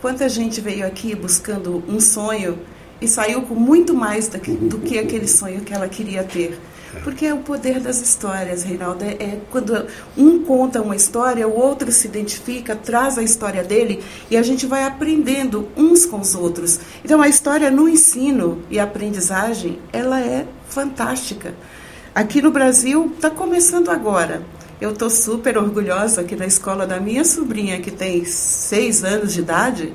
Quanta 0.00 0.28
gente 0.28 0.60
veio 0.60 0.86
aqui 0.86 1.14
buscando 1.14 1.82
um 1.88 2.00
sonho 2.00 2.58
e 3.00 3.06
saiu 3.06 3.42
com 3.42 3.54
muito 3.54 3.94
mais 3.94 4.28
do 4.28 4.38
que, 4.38 4.52
do 4.52 4.78
que 4.78 4.98
aquele 4.98 5.28
sonho 5.28 5.60
que 5.60 5.72
ela 5.72 5.88
queria 5.88 6.24
ter. 6.24 6.58
Porque 7.04 7.26
é 7.26 7.34
o 7.34 7.38
poder 7.38 7.80
das 7.80 8.00
histórias, 8.00 8.62
Reinaldo. 8.62 9.04
É, 9.04 9.12
é, 9.12 9.40
quando 9.50 9.86
um 10.16 10.42
conta 10.42 10.80
uma 10.80 10.96
história, 10.96 11.46
o 11.46 11.54
outro 11.54 11.92
se 11.92 12.06
identifica, 12.06 12.74
traz 12.74 13.18
a 13.18 13.22
história 13.22 13.62
dele 13.62 14.02
e 14.30 14.36
a 14.36 14.42
gente 14.42 14.66
vai 14.66 14.84
aprendendo 14.84 15.68
uns 15.76 16.06
com 16.06 16.20
os 16.20 16.34
outros. 16.34 16.80
Então 17.04 17.20
a 17.20 17.28
história 17.28 17.70
no 17.70 17.88
ensino 17.88 18.62
e 18.70 18.78
aprendizagem, 18.78 19.78
ela 19.92 20.20
é 20.20 20.46
fantástica. 20.68 21.54
Aqui 22.14 22.40
no 22.42 22.50
Brasil 22.50 23.12
está 23.14 23.30
começando 23.30 23.90
agora. 23.90 24.42
Eu 24.80 24.92
estou 24.92 25.10
super 25.10 25.58
orgulhosa 25.58 26.22
que 26.22 26.36
na 26.36 26.46
escola 26.46 26.86
da 26.86 27.00
minha 27.00 27.24
sobrinha, 27.24 27.80
que 27.80 27.90
tem 27.90 28.24
seis 28.24 29.04
anos 29.04 29.34
de 29.34 29.40
idade, 29.40 29.92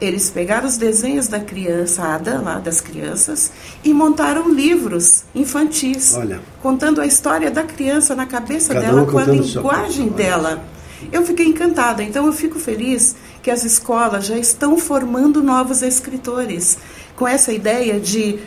eles 0.00 0.30
pegaram 0.30 0.66
os 0.66 0.78
desenhos 0.78 1.28
da 1.28 1.38
criançada, 1.38 2.40
lá 2.40 2.58
das 2.58 2.80
crianças, 2.80 3.52
e 3.84 3.92
montaram 3.92 4.48
livros 4.48 5.24
infantis, 5.34 6.14
Olha. 6.14 6.40
contando 6.62 7.00
a 7.00 7.06
história 7.06 7.50
da 7.50 7.62
criança 7.62 8.14
na 8.14 8.24
cabeça 8.24 8.72
Cada 8.72 8.86
dela, 8.86 9.02
um 9.02 9.06
com 9.06 9.18
a 9.18 9.24
linguagem 9.24 10.08
dela. 10.08 10.64
Eu 11.12 11.24
fiquei 11.24 11.46
encantada, 11.46 12.02
então 12.02 12.26
eu 12.26 12.32
fico 12.32 12.58
feliz 12.58 13.14
que 13.42 13.50
as 13.50 13.64
escolas 13.64 14.26
já 14.26 14.38
estão 14.38 14.78
formando 14.78 15.42
novos 15.42 15.82
escritores, 15.82 16.78
com 17.16 17.28
essa 17.28 17.52
ideia 17.52 18.00
de 18.00 18.38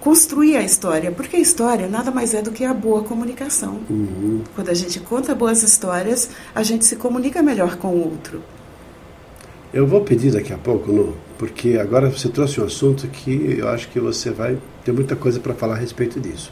construir 0.00 0.56
a 0.56 0.62
história, 0.62 1.10
porque 1.10 1.36
a 1.36 1.40
história 1.40 1.88
nada 1.88 2.10
mais 2.10 2.32
é 2.34 2.40
do 2.40 2.50
que 2.50 2.64
a 2.64 2.72
boa 2.72 3.02
comunicação. 3.02 3.80
Uhum. 3.90 4.42
Quando 4.54 4.68
a 4.68 4.74
gente 4.74 5.00
conta 5.00 5.34
boas 5.34 5.62
histórias, 5.62 6.30
a 6.54 6.62
gente 6.62 6.84
se 6.84 6.96
comunica 6.96 7.42
melhor 7.42 7.76
com 7.76 7.88
o 7.88 8.04
outro. 8.04 8.42
Eu 9.72 9.86
vou 9.86 10.00
pedir 10.00 10.32
daqui 10.32 10.52
a 10.52 10.56
pouco, 10.56 10.90
no, 10.90 11.14
porque 11.36 11.76
agora 11.76 12.08
você 12.08 12.28
trouxe 12.28 12.58
um 12.60 12.64
assunto 12.64 13.06
que 13.08 13.56
eu 13.58 13.68
acho 13.68 13.88
que 13.88 14.00
você 14.00 14.30
vai 14.30 14.56
ter 14.82 14.92
muita 14.92 15.14
coisa 15.14 15.38
para 15.38 15.52
falar 15.52 15.74
a 15.74 15.78
respeito 15.78 16.18
disso. 16.18 16.50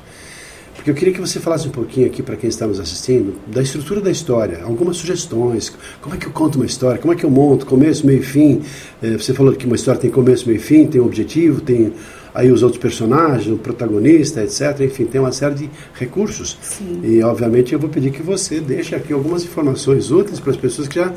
Porque 0.74 0.90
eu 0.90 0.94
queria 0.94 1.14
que 1.14 1.20
você 1.20 1.40
falasse 1.40 1.66
um 1.66 1.70
pouquinho 1.70 2.06
aqui 2.06 2.22
para 2.22 2.36
quem 2.36 2.48
está 2.48 2.66
nos 2.66 2.78
assistindo 2.78 3.34
da 3.46 3.62
estrutura 3.62 4.02
da 4.02 4.10
história, 4.10 4.62
algumas 4.62 4.98
sugestões. 4.98 5.72
Como 6.02 6.14
é 6.14 6.18
que 6.18 6.26
eu 6.26 6.30
conto 6.30 6.56
uma 6.56 6.66
história? 6.66 7.00
Como 7.00 7.14
é 7.14 7.16
que 7.16 7.24
eu 7.24 7.30
monto? 7.30 7.64
Começo, 7.64 8.06
meio 8.06 8.20
e 8.20 8.22
fim. 8.22 8.62
É, 9.02 9.12
você 9.12 9.32
falou 9.32 9.54
que 9.54 9.64
uma 9.64 9.76
história 9.76 9.98
tem 9.98 10.10
começo, 10.10 10.46
meio 10.46 10.58
e 10.58 10.62
fim, 10.62 10.86
tem 10.86 11.00
um 11.00 11.06
objetivo, 11.06 11.62
tem 11.62 11.94
aí 12.34 12.52
os 12.52 12.62
outros 12.62 12.80
personagens, 12.80 13.50
o 13.50 13.56
protagonista, 13.56 14.42
etc. 14.42 14.78
Enfim, 14.82 15.06
tem 15.06 15.18
uma 15.18 15.32
série 15.32 15.54
de 15.54 15.70
recursos. 15.94 16.58
Sim. 16.60 17.00
E, 17.02 17.22
obviamente, 17.22 17.72
eu 17.72 17.78
vou 17.78 17.88
pedir 17.88 18.10
que 18.10 18.22
você 18.22 18.60
deixe 18.60 18.94
aqui 18.94 19.14
algumas 19.14 19.42
informações 19.42 20.10
úteis 20.10 20.38
para 20.38 20.50
as 20.50 20.56
pessoas 20.58 20.86
que 20.86 20.96
já 20.96 21.10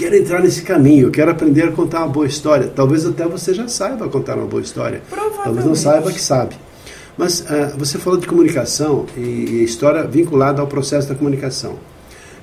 querem 0.00 0.20
entrar 0.20 0.40
nesse 0.40 0.62
caminho, 0.62 1.10
querem 1.10 1.30
aprender 1.30 1.64
a 1.64 1.72
contar 1.72 1.98
uma 1.98 2.08
boa 2.08 2.26
história. 2.26 2.72
Talvez 2.74 3.04
até 3.04 3.26
você 3.28 3.52
já 3.52 3.68
saiba 3.68 4.08
contar 4.08 4.38
uma 4.38 4.46
boa 4.46 4.62
história. 4.62 5.02
Talvez 5.44 5.66
não 5.66 5.74
saiba 5.74 6.10
que 6.10 6.20
sabe. 6.20 6.56
Mas 7.18 7.40
uh, 7.40 7.76
você 7.76 7.98
falou 7.98 8.18
de 8.18 8.26
comunicação 8.26 9.04
e, 9.14 9.20
e 9.20 9.62
história 9.62 10.02
vinculada 10.04 10.62
ao 10.62 10.66
processo 10.66 11.06
da 11.06 11.14
comunicação. 11.14 11.74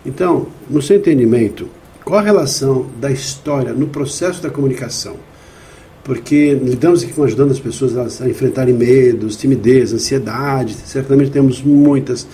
Então, 0.05 0.45
no 0.69 0.83
seu 0.83 0.97
entendimento, 0.97 1.67
qual 2.05 2.19
a 2.19 2.21
relação 2.21 2.85
da 3.01 3.09
história 3.09 3.73
no 3.73 3.87
processo 3.87 4.39
da 4.39 4.51
comunicação? 4.51 5.15
Porque 6.03 6.53
lidamos 6.53 7.03
aqui 7.03 7.11
com 7.11 7.23
ajudando 7.23 7.51
as 7.51 7.59
pessoas 7.59 8.21
a, 8.21 8.23
a 8.23 8.29
enfrentarem 8.29 8.75
medos, 8.75 9.35
timidez, 9.35 9.93
ansiedade. 9.93 10.75
Certamente 10.85 11.31
temos 11.31 11.63
muitas, 11.63 12.27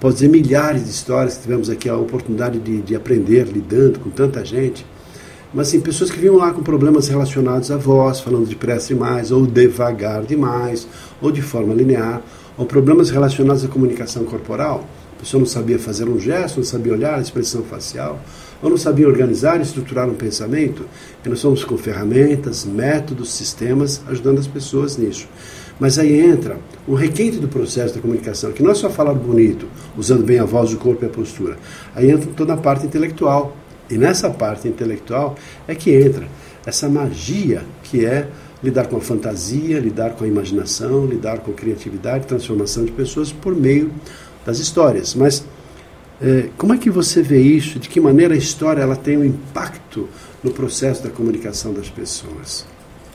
pode 0.00 0.14
dizer 0.14 0.28
milhares 0.28 0.84
de 0.84 0.90
histórias 0.90 1.36
que 1.36 1.42
tivemos 1.42 1.68
aqui 1.68 1.88
a 1.88 1.96
oportunidade 1.96 2.58
de, 2.58 2.80
de 2.82 2.94
aprender 2.94 3.44
lidando 3.44 3.98
com 3.98 4.10
tanta 4.10 4.44
gente. 4.44 4.86
Mas 5.52 5.68
assim, 5.68 5.80
pessoas 5.80 6.10
que 6.10 6.18
vinham 6.18 6.36
lá 6.36 6.52
com 6.52 6.62
problemas 6.62 7.08
relacionados 7.08 7.70
à 7.70 7.76
voz, 7.76 8.20
falando 8.20 8.46
depressa 8.46 8.88
demais, 8.88 9.32
ou 9.32 9.46
devagar 9.46 10.22
demais, 10.22 10.86
ou 11.22 11.32
de 11.32 11.40
forma 11.40 11.72
linear, 11.72 12.22
ou 12.56 12.66
problemas 12.66 13.10
relacionados 13.10 13.64
à 13.64 13.68
comunicação 13.68 14.24
corporal. 14.24 14.84
A 15.16 15.20
pessoa 15.20 15.40
não 15.40 15.46
sabia 15.46 15.78
fazer 15.78 16.08
um 16.08 16.20
gesto, 16.20 16.58
não 16.58 16.64
sabia 16.64 16.92
olhar, 16.92 17.18
a 17.18 17.20
expressão 17.20 17.62
facial, 17.62 18.20
ou 18.62 18.70
não 18.70 18.76
sabia 18.76 19.08
organizar 19.08 19.58
e 19.58 19.62
estruturar 19.62 20.08
um 20.08 20.14
pensamento. 20.14 20.84
E 21.24 21.28
nós 21.28 21.40
somos 21.40 21.64
com 21.64 21.76
ferramentas, 21.76 22.64
métodos, 22.64 23.32
sistemas, 23.32 24.00
ajudando 24.06 24.38
as 24.38 24.46
pessoas 24.46 24.96
nisso. 24.96 25.26
Mas 25.78 25.98
aí 25.98 26.20
entra 26.20 26.58
o 26.86 26.94
requinte 26.94 27.38
do 27.38 27.48
processo 27.48 27.94
da 27.94 28.00
comunicação, 28.00 28.52
que 28.52 28.62
não 28.62 28.70
é 28.70 28.74
só 28.74 28.90
falar 28.90 29.14
bonito, 29.14 29.66
usando 29.96 30.24
bem 30.24 30.38
a 30.38 30.44
voz, 30.44 30.72
o 30.72 30.76
corpo 30.76 31.04
e 31.04 31.06
a 31.06 31.10
postura. 31.10 31.56
Aí 31.94 32.10
entra 32.10 32.30
toda 32.36 32.54
a 32.54 32.56
parte 32.56 32.86
intelectual, 32.86 33.56
e 33.88 33.96
nessa 33.96 34.28
parte 34.28 34.66
intelectual 34.68 35.36
é 35.66 35.74
que 35.74 35.90
entra 35.90 36.26
essa 36.66 36.88
magia 36.88 37.62
que 37.82 38.04
é 38.04 38.28
lidar 38.62 38.86
com 38.86 38.96
a 38.96 39.00
fantasia, 39.00 39.78
lidar 39.78 40.10
com 40.10 40.24
a 40.24 40.26
imaginação, 40.26 41.06
lidar 41.06 41.38
com 41.38 41.52
a 41.52 41.54
criatividade, 41.54 42.26
transformação 42.26 42.84
de 42.84 42.92
pessoas 42.92 43.32
por 43.32 43.54
meio 43.54 43.90
das 44.44 44.58
histórias. 44.58 45.14
Mas 45.14 45.44
é, 46.20 46.48
como 46.58 46.74
é 46.74 46.78
que 46.78 46.90
você 46.90 47.22
vê 47.22 47.40
isso? 47.40 47.78
De 47.78 47.88
que 47.88 48.00
maneira 48.00 48.34
a 48.34 48.36
história 48.36 48.82
ela 48.82 48.96
tem 48.96 49.16
um 49.16 49.24
impacto 49.24 50.08
no 50.42 50.50
processo 50.50 51.02
da 51.02 51.10
comunicação 51.10 51.72
das 51.72 51.88
pessoas? 51.88 52.66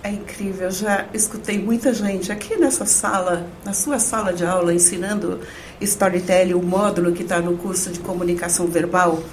É 0.06 0.10
incrível, 0.10 0.70
já 0.70 1.06
escutei 1.14 1.58
muita 1.58 1.94
gente 1.94 2.30
aqui 2.30 2.58
nessa 2.58 2.86
sala, 2.86 3.48
na 3.64 3.72
sua 3.72 4.00
sala 4.00 4.34
de 4.34 4.46
aula, 4.46 4.74
ensinando 4.74 5.40
storytelling, 5.80 6.56
o 6.56 6.62
módulo 6.62 7.14
que 7.14 7.24
está 7.24 7.40
no 7.40 7.56
curso 7.56 7.90
de 7.90 8.02
comunicação 8.02 8.68
verbal. 8.68 9.24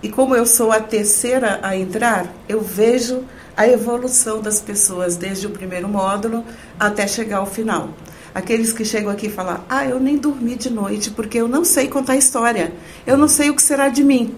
E 0.00 0.08
como 0.08 0.36
eu 0.36 0.46
sou 0.46 0.70
a 0.70 0.78
terceira 0.78 1.58
a 1.64 1.76
entrar, 1.76 2.32
eu 2.48 2.60
vejo 2.60 3.24
a 3.56 3.66
evolução 3.66 4.40
das 4.40 4.60
pessoas 4.60 5.16
desde 5.16 5.48
o 5.48 5.50
primeiro 5.50 5.88
módulo 5.88 6.44
até 6.78 7.08
chegar 7.08 7.38
ao 7.38 7.46
final. 7.46 7.90
Aqueles 8.32 8.72
que 8.72 8.84
chegam 8.84 9.10
aqui 9.10 9.26
e 9.26 9.30
falam: 9.30 9.64
Ah, 9.68 9.84
eu 9.84 9.98
nem 9.98 10.16
dormi 10.16 10.54
de 10.54 10.70
noite 10.70 11.10
porque 11.10 11.38
eu 11.38 11.48
não 11.48 11.64
sei 11.64 11.88
contar 11.88 12.16
história, 12.16 12.72
eu 13.04 13.16
não 13.16 13.26
sei 13.26 13.50
o 13.50 13.56
que 13.56 13.62
será 13.62 13.88
de 13.88 14.04
mim. 14.04 14.32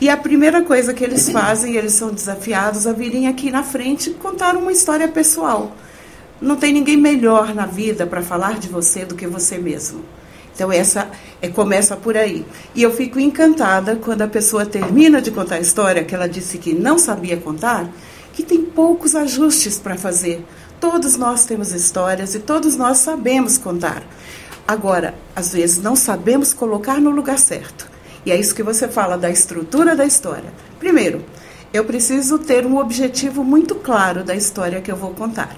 E 0.00 0.08
a 0.08 0.16
primeira 0.16 0.62
coisa 0.62 0.92
que 0.92 1.04
eles 1.04 1.28
fazem, 1.30 1.76
eles 1.76 1.92
são 1.92 2.12
desafiados 2.12 2.86
a 2.86 2.92
virem 2.92 3.28
aqui 3.28 3.50
na 3.50 3.62
frente 3.62 4.10
contar 4.10 4.56
uma 4.56 4.72
história 4.72 5.08
pessoal. 5.08 5.76
Não 6.40 6.56
tem 6.56 6.72
ninguém 6.72 6.96
melhor 6.96 7.54
na 7.54 7.66
vida 7.66 8.06
para 8.06 8.20
falar 8.20 8.58
de 8.58 8.68
você 8.68 9.04
do 9.04 9.14
que 9.14 9.26
você 9.26 9.56
mesmo. 9.56 10.04
Então 10.54 10.70
essa 10.70 11.08
é, 11.40 11.48
começa 11.48 11.96
por 11.96 12.16
aí. 12.16 12.44
E 12.74 12.82
eu 12.82 12.92
fico 12.92 13.18
encantada 13.18 13.96
quando 13.96 14.22
a 14.22 14.28
pessoa 14.28 14.66
termina 14.66 15.20
de 15.20 15.30
contar 15.30 15.56
a 15.56 15.60
história 15.60 16.04
que 16.04 16.14
ela 16.14 16.28
disse 16.28 16.58
que 16.58 16.72
não 16.72 16.98
sabia 16.98 17.36
contar, 17.36 17.88
que 18.32 18.42
tem 18.42 18.62
poucos 18.62 19.14
ajustes 19.14 19.78
para 19.78 19.96
fazer. 19.96 20.44
Todos 20.80 21.16
nós 21.16 21.44
temos 21.44 21.72
histórias 21.72 22.34
e 22.34 22.40
todos 22.40 22.76
nós 22.76 22.98
sabemos 22.98 23.58
contar. 23.58 24.02
Agora, 24.66 25.14
às 25.34 25.52
vezes 25.52 25.82
não 25.82 25.96
sabemos 25.96 26.52
colocar 26.52 27.00
no 27.00 27.10
lugar 27.10 27.38
certo. 27.38 27.93
E 28.24 28.32
é 28.32 28.36
isso 28.38 28.54
que 28.54 28.62
você 28.62 28.88
fala 28.88 29.16
da 29.16 29.30
estrutura 29.30 29.94
da 29.94 30.04
história. 30.04 30.52
Primeiro, 30.78 31.24
eu 31.72 31.84
preciso 31.84 32.38
ter 32.38 32.64
um 32.66 32.78
objetivo 32.78 33.42
muito 33.44 33.74
claro 33.74 34.22
da 34.24 34.34
história 34.34 34.80
que 34.80 34.90
eu 34.90 34.96
vou 34.96 35.10
contar. 35.10 35.56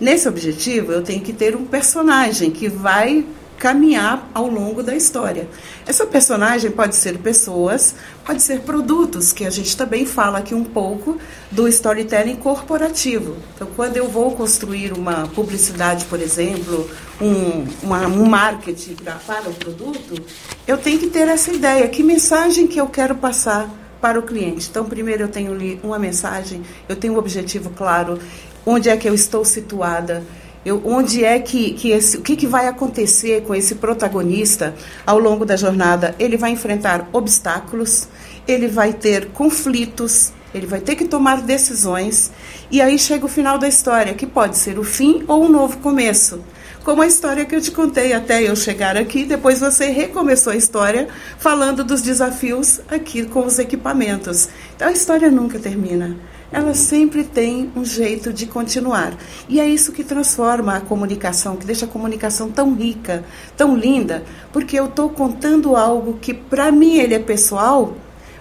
Nesse 0.00 0.28
objetivo, 0.28 0.92
eu 0.92 1.02
tenho 1.02 1.20
que 1.20 1.32
ter 1.32 1.54
um 1.54 1.64
personagem 1.64 2.50
que 2.50 2.68
vai 2.68 3.24
caminhar 3.58 4.28
ao 4.34 4.46
longo 4.46 4.82
da 4.82 4.94
história. 4.94 5.48
Essa 5.86 6.06
personagem 6.06 6.70
pode 6.70 6.96
ser 6.96 7.18
pessoas, 7.18 7.94
pode 8.24 8.42
ser 8.42 8.60
produtos, 8.60 9.32
que 9.32 9.44
a 9.44 9.50
gente 9.50 9.76
também 9.76 10.04
fala 10.06 10.38
aqui 10.38 10.54
um 10.54 10.64
pouco 10.64 11.18
do 11.50 11.68
storytelling 11.68 12.36
corporativo. 12.36 13.36
Então, 13.54 13.68
quando 13.74 13.96
eu 13.96 14.08
vou 14.08 14.32
construir 14.32 14.92
uma 14.92 15.28
publicidade, 15.28 16.04
por 16.06 16.20
exemplo, 16.20 16.90
um, 17.20 17.66
uma, 17.82 18.06
um 18.06 18.26
marketing 18.26 18.94
pra, 18.94 19.14
para 19.14 19.48
o 19.48 19.54
produto, 19.54 20.22
eu 20.66 20.78
tenho 20.78 20.98
que 20.98 21.06
ter 21.06 21.28
essa 21.28 21.52
ideia, 21.52 21.88
que 21.88 22.02
mensagem 22.02 22.66
que 22.66 22.80
eu 22.80 22.86
quero 22.86 23.14
passar 23.14 23.70
para 24.00 24.18
o 24.18 24.22
cliente. 24.22 24.68
Então, 24.68 24.84
primeiro 24.84 25.24
eu 25.24 25.28
tenho 25.28 25.56
uma 25.82 25.98
mensagem, 25.98 26.62
eu 26.88 26.96
tenho 26.96 27.14
um 27.14 27.18
objetivo 27.18 27.70
claro, 27.70 28.18
onde 28.66 28.88
é 28.88 28.96
que 28.96 29.08
eu 29.08 29.14
estou 29.14 29.44
situada, 29.44 30.22
eu, 30.64 30.80
onde 30.84 31.22
é 31.24 31.38
que, 31.38 31.74
que 31.74 31.90
esse, 31.90 32.16
o 32.16 32.22
que, 32.22 32.36
que 32.36 32.46
vai 32.46 32.66
acontecer 32.66 33.42
com 33.42 33.54
esse 33.54 33.74
protagonista 33.74 34.74
ao 35.06 35.18
longo 35.18 35.44
da 35.44 35.56
jornada? 35.56 36.14
Ele 36.18 36.36
vai 36.36 36.50
enfrentar 36.52 37.08
obstáculos, 37.12 38.08
ele 38.48 38.66
vai 38.66 38.92
ter 38.92 39.26
conflitos, 39.26 40.32
ele 40.54 40.66
vai 40.66 40.80
ter 40.80 40.96
que 40.96 41.04
tomar 41.04 41.42
decisões, 41.42 42.30
e 42.70 42.80
aí 42.80 42.98
chega 42.98 43.26
o 43.26 43.28
final 43.28 43.58
da 43.58 43.68
história, 43.68 44.14
que 44.14 44.26
pode 44.26 44.56
ser 44.56 44.78
o 44.78 44.84
fim 44.84 45.22
ou 45.28 45.44
um 45.44 45.48
novo 45.48 45.76
começo. 45.78 46.42
Como 46.82 47.00
a 47.00 47.06
história 47.06 47.44
que 47.44 47.56
eu 47.56 47.60
te 47.60 47.70
contei 47.70 48.12
até 48.12 48.42
eu 48.42 48.54
chegar 48.54 48.96
aqui, 48.96 49.24
depois 49.24 49.60
você 49.60 49.86
recomeçou 49.86 50.52
a 50.52 50.56
história 50.56 51.08
falando 51.38 51.82
dos 51.82 52.02
desafios 52.02 52.80
aqui 52.90 53.24
com 53.24 53.46
os 53.46 53.58
equipamentos. 53.58 54.48
Então 54.76 54.88
a 54.88 54.92
história 54.92 55.30
nunca 55.30 55.58
termina 55.58 56.16
ela 56.54 56.72
sempre 56.72 57.24
tem 57.24 57.68
um 57.74 57.84
jeito 57.84 58.32
de 58.32 58.46
continuar. 58.46 59.16
E 59.48 59.58
é 59.58 59.68
isso 59.68 59.90
que 59.90 60.04
transforma 60.04 60.76
a 60.76 60.80
comunicação, 60.80 61.56
que 61.56 61.66
deixa 61.66 61.84
a 61.84 61.88
comunicação 61.88 62.48
tão 62.48 62.74
rica, 62.74 63.24
tão 63.56 63.76
linda, 63.76 64.22
porque 64.52 64.78
eu 64.78 64.84
estou 64.84 65.10
contando 65.10 65.74
algo 65.74 66.16
que 66.20 66.32
para 66.32 66.70
mim 66.70 66.98
ele 66.98 67.12
é 67.12 67.18
pessoal, 67.18 67.96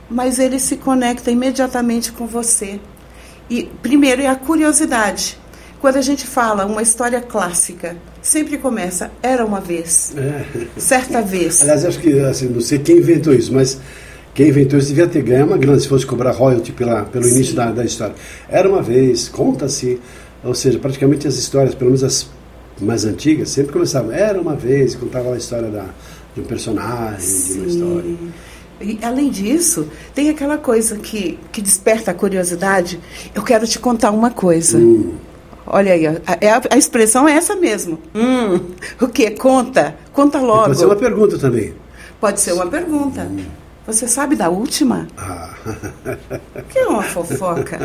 mas 0.07 0.37
ele 0.37 0.59
se 0.59 0.77
conecta 0.77 1.31
imediatamente 1.31 2.11
com 2.11 2.27
você. 2.27 2.79
E 3.49 3.63
primeiro 3.81 4.21
é 4.21 4.27
a 4.27 4.35
curiosidade. 4.35 5.39
Quando 5.81 5.97
a 5.97 6.01
gente 6.01 6.27
fala 6.27 6.67
uma 6.67 6.83
história 6.83 7.19
clássica, 7.19 7.97
sempre 8.21 8.59
começa 8.59 9.09
era 9.23 9.43
uma 9.43 9.59
vez, 9.59 10.13
é. 10.15 10.67
certa 10.77 11.19
vez. 11.19 11.63
Aliás, 11.63 11.83
acho 11.83 11.99
que 11.99 12.19
assim, 12.19 12.47
não 12.47 12.61
sei 12.61 12.77
quem 12.77 12.99
inventou 12.99 13.33
isso, 13.33 13.51
mas 13.51 13.79
quem 14.33 14.49
inventou 14.49 14.79
isso 14.79 14.89
devia 14.89 15.07
ter 15.07 15.21
ganho 15.21 15.45
uma 15.45 15.57
grana 15.57 15.79
se 15.79 15.87
fosse 15.87 16.05
cobrar 16.05 16.31
royalty 16.31 16.71
pela, 16.71 17.03
pelo 17.03 17.23
Sim. 17.23 17.35
início 17.35 17.55
da, 17.55 17.71
da 17.71 17.85
história. 17.85 18.15
Era 18.49 18.67
uma 18.67 18.81
vez, 18.81 19.29
conta-se, 19.29 19.99
ou 20.43 20.55
seja, 20.55 20.79
praticamente 20.79 21.27
as 21.27 21.35
histórias, 21.35 21.75
pelo 21.75 21.91
menos 21.91 22.03
as 22.03 22.27
mais 22.81 23.05
antigas, 23.05 23.49
sempre 23.49 23.71
começavam. 23.71 24.11
Era 24.11 24.41
uma 24.41 24.55
vez, 24.55 24.95
contava 24.95 25.33
a 25.33 25.37
história 25.37 25.69
da, 25.69 25.85
de 26.33 26.41
um 26.41 26.43
personagem, 26.43 27.19
Sim. 27.19 27.53
de 27.53 27.59
uma 27.59 27.67
história. 27.67 28.15
E, 28.81 28.99
além 29.03 29.29
disso, 29.29 29.87
tem 30.15 30.29
aquela 30.29 30.57
coisa 30.57 30.97
que, 30.97 31.39
que 31.51 31.61
desperta 31.61 32.11
a 32.11 32.13
curiosidade. 32.13 32.99
Eu 33.35 33.43
quero 33.43 33.67
te 33.67 33.77
contar 33.77 34.09
uma 34.11 34.31
coisa. 34.31 34.77
Hum. 34.77 35.13
Olha 35.65 35.93
aí, 35.93 36.05
a, 36.07 36.11
a, 36.11 36.75
a, 36.75 36.77
expressão 36.77 37.27
é 37.27 37.33
essa 37.33 37.55
mesmo. 37.55 37.97
Hum, 38.13 38.59
o 38.99 39.07
que? 39.07 39.31
Conta. 39.31 39.95
Conta 40.11 40.39
logo. 40.39 40.65
pode 40.65 40.77
ser 40.79 40.85
uma 40.85 40.95
pergunta 40.95 41.37
também. 41.37 41.73
Pode 42.19 42.41
ser 42.41 42.51
uma 42.51 42.67
pergunta. 42.67 43.21
Hum. 43.21 43.62
Você 43.85 44.07
sabe 44.07 44.35
da 44.35 44.49
última? 44.49 45.07
Ah. 45.17 45.53
Que 46.69 46.79
é 46.79 46.87
uma 46.87 47.03
fofoca. 47.03 47.79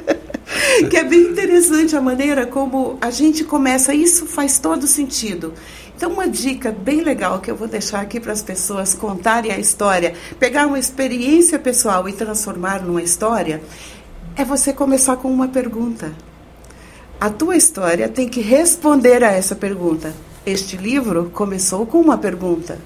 que 0.90 0.96
é 0.96 1.04
bem 1.04 1.30
interessante 1.30 1.94
a 1.94 2.00
maneira 2.00 2.44
como 2.44 2.98
a 3.00 3.10
gente 3.10 3.44
começa. 3.44 3.94
Isso 3.94 4.26
faz 4.26 4.58
todo 4.58 4.86
sentido. 4.86 5.54
Então, 5.96 6.12
uma 6.12 6.28
dica 6.28 6.72
bem 6.72 7.02
legal 7.02 7.40
que 7.40 7.50
eu 7.50 7.56
vou 7.56 7.68
deixar 7.68 8.00
aqui 8.00 8.18
para 8.18 8.32
as 8.32 8.42
pessoas 8.42 8.94
contarem 8.94 9.52
a 9.52 9.58
história, 9.58 10.14
pegar 10.38 10.66
uma 10.66 10.78
experiência 10.78 11.58
pessoal 11.58 12.08
e 12.08 12.12
transformar 12.12 12.82
numa 12.82 13.02
história, 13.02 13.62
é 14.36 14.44
você 14.44 14.72
começar 14.72 15.16
com 15.16 15.30
uma 15.32 15.48
pergunta. 15.48 16.12
A 17.18 17.30
tua 17.30 17.56
história 17.56 18.08
tem 18.08 18.28
que 18.28 18.42
responder 18.42 19.24
a 19.24 19.32
essa 19.32 19.54
pergunta. 19.54 20.12
Este 20.44 20.76
livro 20.76 21.30
começou 21.32 21.86
com 21.86 21.98
uma 21.98 22.18
pergunta. 22.18 22.78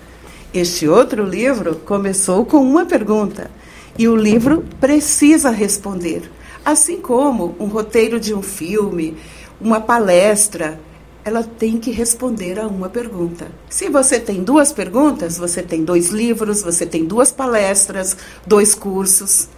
Este 0.52 0.88
outro 0.88 1.24
livro 1.24 1.76
começou 1.76 2.44
com 2.44 2.58
uma 2.58 2.84
pergunta. 2.84 3.50
E 3.96 4.08
o 4.08 4.16
livro 4.16 4.64
precisa 4.80 5.50
responder. 5.50 6.28
Assim 6.64 7.00
como 7.00 7.54
um 7.60 7.66
roteiro 7.66 8.18
de 8.18 8.34
um 8.34 8.42
filme, 8.42 9.16
uma 9.60 9.80
palestra, 9.80 10.80
ela 11.24 11.44
tem 11.44 11.78
que 11.78 11.92
responder 11.92 12.58
a 12.58 12.66
uma 12.66 12.88
pergunta. 12.88 13.48
Se 13.68 13.88
você 13.88 14.18
tem 14.18 14.42
duas 14.42 14.72
perguntas, 14.72 15.38
você 15.38 15.62
tem 15.62 15.84
dois 15.84 16.08
livros, 16.08 16.62
você 16.62 16.84
tem 16.84 17.04
duas 17.04 17.30
palestras, 17.30 18.16
dois 18.44 18.74
cursos. 18.74 19.48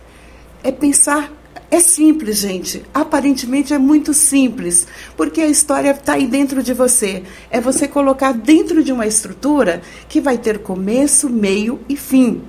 É 0.62 0.70
pensar. 0.70 1.32
É 1.70 1.80
simples, 1.80 2.38
gente. 2.38 2.82
Aparentemente 2.92 3.72
é 3.72 3.78
muito 3.78 4.12
simples, 4.12 4.86
porque 5.16 5.40
a 5.40 5.46
história 5.46 5.90
está 5.90 6.14
aí 6.14 6.26
dentro 6.26 6.62
de 6.62 6.74
você. 6.74 7.22
É 7.50 7.60
você 7.60 7.88
colocar 7.88 8.32
dentro 8.32 8.84
de 8.84 8.92
uma 8.92 9.06
estrutura 9.06 9.80
que 10.08 10.20
vai 10.20 10.36
ter 10.36 10.58
começo, 10.58 11.30
meio 11.30 11.80
e 11.88 11.96
fim. 11.96 12.42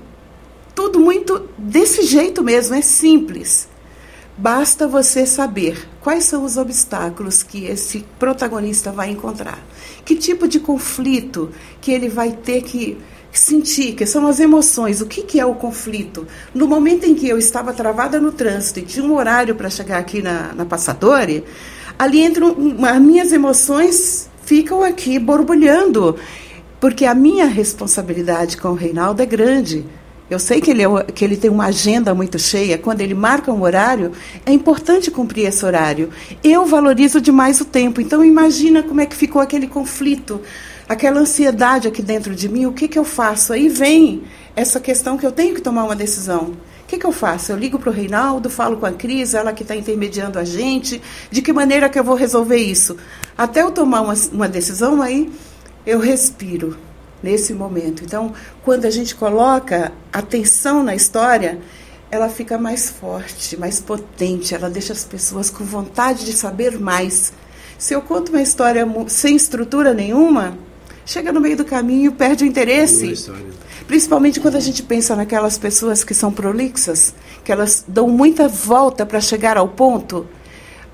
Tudo 0.76 1.00
muito 1.00 1.50
desse 1.58 2.04
jeito 2.04 2.44
mesmo, 2.44 2.76
é 2.76 2.82
simples. 2.82 3.70
Basta 4.38 4.88
você 4.88 5.26
saber 5.28 5.88
quais 6.02 6.24
são 6.24 6.44
os 6.44 6.58
obstáculos 6.58 7.44
que 7.44 7.66
esse 7.66 8.04
protagonista 8.18 8.92
vai 8.92 9.12
encontrar. 9.12 9.64
Que 10.04 10.16
tipo 10.16 10.48
de 10.48 10.60
conflito 10.60 11.52
que 11.80 11.92
ele 11.92 12.10
vai 12.10 12.32
ter 12.32 12.64
que 12.64 12.98
sentir, 13.40 13.94
que 13.94 14.06
são 14.06 14.28
as 14.28 14.40
emoções. 14.40 15.02
O 15.02 15.06
que, 15.06 15.24
que 15.24 15.40
é 15.40 15.46
o 15.46 15.56
conflito? 15.56 16.28
No 16.54 16.68
momento 16.68 17.06
em 17.06 17.16
que 17.16 17.28
eu 17.28 17.38
estava 17.38 17.74
travada 17.74 18.20
no 18.20 18.32
trânsito 18.32 18.80
e 18.80 18.84
tinha 18.84 19.06
um 19.06 19.16
horário 19.16 19.56
para 19.56 19.70
chegar 19.70 19.98
aqui 19.98 20.22
na, 20.22 20.54
na 20.54 20.66
Passadore, 20.66 21.44
ali 21.98 22.24
entram 22.24 22.56
as 22.84 23.02
minhas 23.02 23.32
emoções 23.32 24.30
ficam 24.46 24.84
aqui 24.84 25.18
borbulhando, 25.18 26.18
porque 26.80 27.06
a 27.06 27.16
minha 27.16 27.46
responsabilidade 27.46 28.58
com 28.58 28.70
o 28.70 28.76
Reinaldo 28.76 29.22
é 29.22 29.26
grande. 29.26 29.86
Eu 30.30 30.40
sei 30.40 30.62
que 30.62 30.72
ele, 30.72 30.84
é, 30.84 31.04
que 31.14 31.24
ele 31.24 31.38
tem 31.38 31.50
uma 31.50 31.66
agenda 31.66 32.14
muito 32.14 32.40
cheia. 32.40 32.78
Quando 32.78 33.02
ele 33.02 33.14
marca 33.14 33.52
um 33.52 33.62
horário, 33.62 34.12
é 34.46 34.52
importante 34.52 35.12
cumprir 35.12 35.46
esse 35.46 35.64
horário. 35.66 36.10
Eu 36.44 36.66
valorizo 36.66 37.22
demais 37.22 37.60
o 37.62 37.66
tempo. 37.66 38.02
Então, 38.02 38.24
imagina 38.24 38.82
como 38.82 39.02
é 39.02 39.06
que 39.06 39.16
ficou 39.16 39.42
aquele 39.42 39.68
conflito, 39.68 40.42
aquela 40.88 41.20
ansiedade 41.20 41.88
aqui 41.88 42.02
dentro 42.02 42.36
de 42.36 42.50
mim. 42.50 42.66
O 42.66 42.74
que, 42.74 42.88
que 42.88 43.00
eu 43.00 43.04
faço? 43.04 43.54
Aí 43.54 43.70
vem 43.70 44.24
essa 44.56 44.80
questão 44.80 45.18
que 45.18 45.26
eu 45.26 45.32
tenho 45.32 45.56
que 45.56 45.62
tomar 45.62 45.84
uma 45.84 45.96
decisão. 45.96 46.54
O 46.84 46.86
que, 46.88 46.98
que 46.98 47.06
eu 47.06 47.12
faço? 47.12 47.52
Eu 47.52 47.58
ligo 47.58 47.80
para 47.80 47.90
o 47.90 47.94
Reinaldo, 47.94 48.50
falo 48.50 48.78
com 48.78 48.86
a 48.86 48.92
Cris, 48.92 49.34
ela 49.34 49.54
que 49.54 49.64
está 49.64 49.76
intermediando 49.76 50.38
a 50.38 50.44
gente. 50.44 51.02
De 51.32 51.42
que 51.42 51.52
maneira 51.52 51.90
que 51.90 51.98
eu 51.98 52.04
vou 52.04 52.16
resolver 52.16 52.58
isso? 52.58 52.98
Até 53.38 53.62
eu 53.62 53.72
tomar 53.72 54.02
uma, 54.02 54.14
uma 54.32 54.48
decisão, 54.48 55.02
aí 55.02 55.32
eu 55.86 56.00
respiro 56.00 56.78
nesse 57.24 57.54
momento. 57.54 58.04
Então, 58.04 58.34
quando 58.64 58.86
a 58.86 58.90
gente 58.90 59.16
coloca 59.16 59.92
atenção 60.12 60.84
na 60.84 60.94
história, 60.94 61.60
ela 62.12 62.30
fica 62.30 62.60
mais 62.60 62.90
forte, 62.92 63.58
mais 63.58 63.80
potente, 63.80 64.54
ela 64.54 64.70
deixa 64.70 64.94
as 64.94 65.04
pessoas 65.04 65.50
com 65.50 65.64
vontade 65.64 66.26
de 66.26 66.34
saber 66.34 66.80
mais. 66.80 67.34
Se 67.76 67.96
eu 67.96 68.02
conto 68.02 68.30
uma 68.30 68.42
história 68.42 68.86
sem 69.08 69.36
estrutura 69.36 69.96
nenhuma, 69.96 70.56
chega 71.06 71.32
no 71.32 71.42
meio 71.42 71.58
do 71.58 71.66
caminho, 71.66 72.12
perde 72.12 72.44
o 72.44 72.48
interesse. 72.48 73.32
Principalmente 73.88 74.40
quando 74.40 74.56
a 74.56 74.60
gente 74.60 74.84
pensa 74.84 75.16
naquelas 75.16 75.58
pessoas 75.58 76.04
que 76.04 76.14
são 76.14 76.32
prolixas, 76.32 77.14
que 77.44 77.52
elas 77.52 77.84
dão 77.88 78.08
muita 78.08 78.48
volta 78.48 79.06
para 79.06 79.20
chegar 79.20 79.58
ao 79.58 79.68
ponto. 79.68 80.26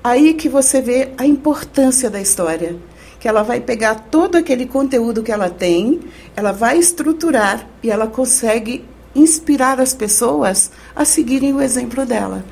Aí 0.02 0.34
que 0.34 0.48
você 0.48 0.80
vê 0.80 1.10
a 1.16 1.26
importância 1.26 2.10
da 2.10 2.20
história 2.20 2.76
que 3.20 3.28
ela 3.28 3.42
vai 3.42 3.60
pegar 3.60 4.06
todo 4.10 4.36
aquele 4.36 4.64
conteúdo 4.64 5.22
que 5.22 5.30
ela 5.30 5.50
tem, 5.50 6.00
ela 6.34 6.52
vai 6.52 6.78
estruturar 6.78 7.68
e 7.82 7.90
ela 7.90 8.06
consegue 8.06 8.82
inspirar 9.14 9.78
as 9.78 9.92
pessoas 9.92 10.70
a 10.96 11.04
seguirem 11.04 11.52
o 11.52 11.60
exemplo 11.60 12.06
dela. 12.06 12.42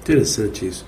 Interessante 0.00 0.68
isso. 0.68 0.86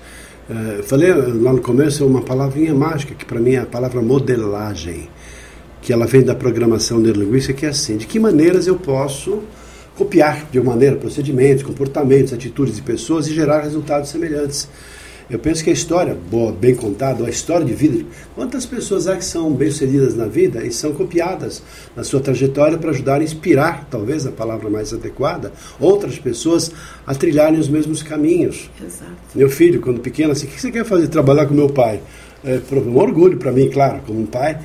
Uh, 0.49 0.81
falei 0.83 1.13
lá 1.13 1.51
no 1.51 1.61
começo 1.61 2.05
uma 2.05 2.21
palavrinha 2.21 2.73
mágica, 2.73 3.13
que 3.13 3.25
para 3.25 3.39
mim 3.39 3.55
é 3.55 3.59
a 3.59 3.65
palavra 3.65 4.01
modelagem, 4.01 5.09
que 5.85 5.93
ela 5.93 6.07
vem 6.07 6.23
da 6.23 6.33
programação 6.33 6.97
neurolinguística, 6.97 7.53
que 7.53 7.63
é 7.63 7.69
assim, 7.69 7.95
de 7.95 8.07
que 8.07 8.19
maneiras 8.19 8.65
eu 8.65 8.75
posso 8.75 9.43
copiar 9.95 10.49
de 10.51 10.59
uma 10.59 10.71
maneira 10.71 10.95
procedimentos, 10.95 11.61
comportamentos, 11.61 12.33
atitudes 12.33 12.75
de 12.75 12.81
pessoas 12.81 13.27
e 13.27 13.35
gerar 13.35 13.61
resultados 13.61 14.09
semelhantes. 14.09 14.67
Eu 15.29 15.37
penso 15.37 15.63
que 15.63 15.69
a 15.69 15.73
história, 15.73 16.17
boa, 16.29 16.51
bem 16.51 16.73
contada, 16.73 17.23
a 17.23 17.29
história 17.29 17.63
de 17.63 17.73
vida, 17.73 18.03
quantas 18.33 18.65
pessoas 18.65 19.05
há 19.05 19.15
que 19.15 19.23
são 19.23 19.53
bem-sucedidas 19.53 20.15
na 20.15 20.25
vida 20.25 20.65
e 20.65 20.71
são 20.71 20.91
copiadas 20.91 21.61
na 21.95 22.03
sua 22.03 22.19
trajetória 22.19 22.79
para 22.79 22.89
ajudar 22.89 23.21
a 23.21 23.23
inspirar, 23.23 23.87
talvez 23.89 24.25
a 24.25 24.31
palavra 24.31 24.71
mais 24.71 24.91
adequada, 24.91 25.53
outras 25.79 26.17
pessoas 26.17 26.71
a 27.05 27.13
trilharem 27.13 27.59
os 27.59 27.69
mesmos 27.69 28.01
caminhos. 28.01 28.71
Exato. 28.83 29.11
Meu 29.35 29.51
filho, 29.51 29.79
quando 29.81 29.99
pequeno, 29.99 30.31
assim, 30.31 30.47
o 30.47 30.49
que 30.49 30.59
você 30.59 30.71
quer 30.71 30.83
fazer? 30.83 31.09
Trabalhar 31.09 31.45
com 31.45 31.53
meu 31.53 31.69
pai. 31.69 32.01
É, 32.43 32.59
um 32.71 32.97
orgulho 32.97 33.37
para 33.37 33.51
mim, 33.51 33.71
claro, 33.71 34.01
como 34.05 34.21
um 34.21 34.25
pai, 34.27 34.59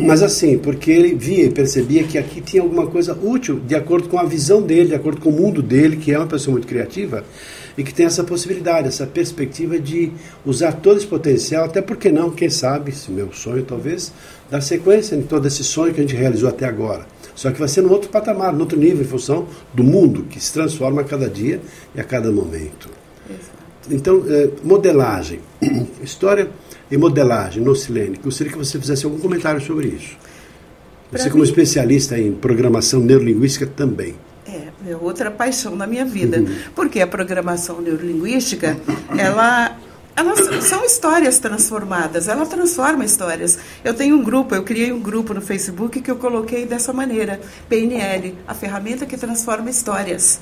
mas 0.00 0.22
assim, 0.22 0.56
porque 0.58 0.90
ele 0.90 1.14
via 1.14 1.44
e 1.44 1.50
percebia 1.50 2.04
que 2.04 2.16
aqui 2.16 2.40
tinha 2.40 2.62
alguma 2.62 2.86
coisa 2.86 3.16
útil, 3.20 3.60
de 3.66 3.74
acordo 3.74 4.08
com 4.08 4.18
a 4.18 4.24
visão 4.24 4.62
dele, 4.62 4.88
de 4.88 4.94
acordo 4.94 5.20
com 5.20 5.30
o 5.30 5.32
mundo 5.32 5.62
dele, 5.62 5.96
que 5.96 6.12
é 6.12 6.18
uma 6.18 6.26
pessoa 6.26 6.52
muito 6.52 6.66
criativa, 6.66 7.24
e 7.76 7.82
que 7.82 7.92
tem 7.92 8.06
essa 8.06 8.22
possibilidade, 8.22 8.88
essa 8.88 9.06
perspectiva 9.06 9.78
de 9.78 10.12
usar 10.44 10.72
todo 10.72 10.98
esse 10.98 11.06
potencial, 11.06 11.64
até 11.64 11.80
porque 11.80 12.10
não, 12.10 12.30
quem 12.30 12.50
sabe, 12.50 12.92
se 12.92 13.10
meu 13.10 13.32
sonho 13.32 13.64
talvez, 13.64 14.12
dar 14.50 14.60
sequência 14.60 15.16
em 15.16 15.22
todo 15.22 15.46
esse 15.46 15.64
sonho 15.64 15.92
que 15.92 16.00
a 16.00 16.02
gente 16.02 16.16
realizou 16.16 16.48
até 16.48 16.66
agora. 16.66 17.06
Só 17.34 17.50
que 17.50 17.58
vai 17.58 17.68
ser 17.68 17.82
num 17.82 17.90
outro 17.90 18.10
patamar, 18.10 18.52
num 18.52 18.60
outro 18.60 18.78
nível, 18.78 19.02
em 19.02 19.08
função 19.08 19.46
do 19.72 19.82
mundo 19.82 20.24
que 20.24 20.38
se 20.38 20.52
transforma 20.52 21.00
a 21.00 21.04
cada 21.04 21.28
dia 21.28 21.60
e 21.94 22.00
a 22.00 22.04
cada 22.04 22.30
momento. 22.30 22.90
Exato. 23.28 23.62
Então, 23.90 24.22
é, 24.28 24.50
modelagem, 24.62 25.40
história 26.02 26.50
e 26.92 26.98
modelagem 26.98 27.62
no 27.62 27.74
Silene. 27.74 28.18
Gostaria 28.22 28.52
que 28.52 28.58
você 28.58 28.78
fizesse 28.78 29.06
algum 29.06 29.18
comentário 29.18 29.60
sobre 29.62 29.88
isso. 29.88 30.14
Você, 31.10 31.30
como 31.30 31.42
especialista 31.42 32.18
em 32.18 32.32
programação 32.32 33.00
neurolinguística, 33.00 33.66
também. 33.66 34.14
É 34.46 34.96
outra 34.96 35.30
paixão 35.30 35.74
na 35.74 35.86
minha 35.86 36.04
vida. 36.04 36.38
Uhum. 36.38 36.54
Porque 36.74 37.00
a 37.00 37.06
programação 37.06 37.80
neurolinguística, 37.80 38.76
ela 39.16 39.76
elas 40.14 40.64
são 40.66 40.84
histórias 40.84 41.38
transformadas, 41.38 42.28
ela 42.28 42.44
transforma 42.44 43.02
histórias. 43.02 43.58
Eu 43.82 43.94
tenho 43.94 44.16
um 44.16 44.22
grupo, 44.22 44.54
eu 44.54 44.62
criei 44.62 44.92
um 44.92 45.00
grupo 45.00 45.32
no 45.32 45.40
Facebook 45.40 46.02
que 46.02 46.10
eu 46.10 46.16
coloquei 46.16 46.66
dessa 46.66 46.92
maneira, 46.92 47.40
PNL, 47.68 48.36
a 48.46 48.52
ferramenta 48.52 49.06
que 49.06 49.16
transforma 49.16 49.70
histórias. 49.70 50.40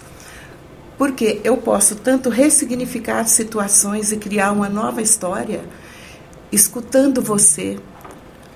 Porque 0.98 1.40
eu 1.44 1.56
posso 1.56 1.94
tanto 1.94 2.28
ressignificar 2.28 3.24
situações 3.26 4.10
e 4.10 4.16
criar 4.16 4.50
uma 4.50 4.68
nova 4.68 5.00
história, 5.00 5.60
escutando 6.52 7.22
você, 7.22 7.78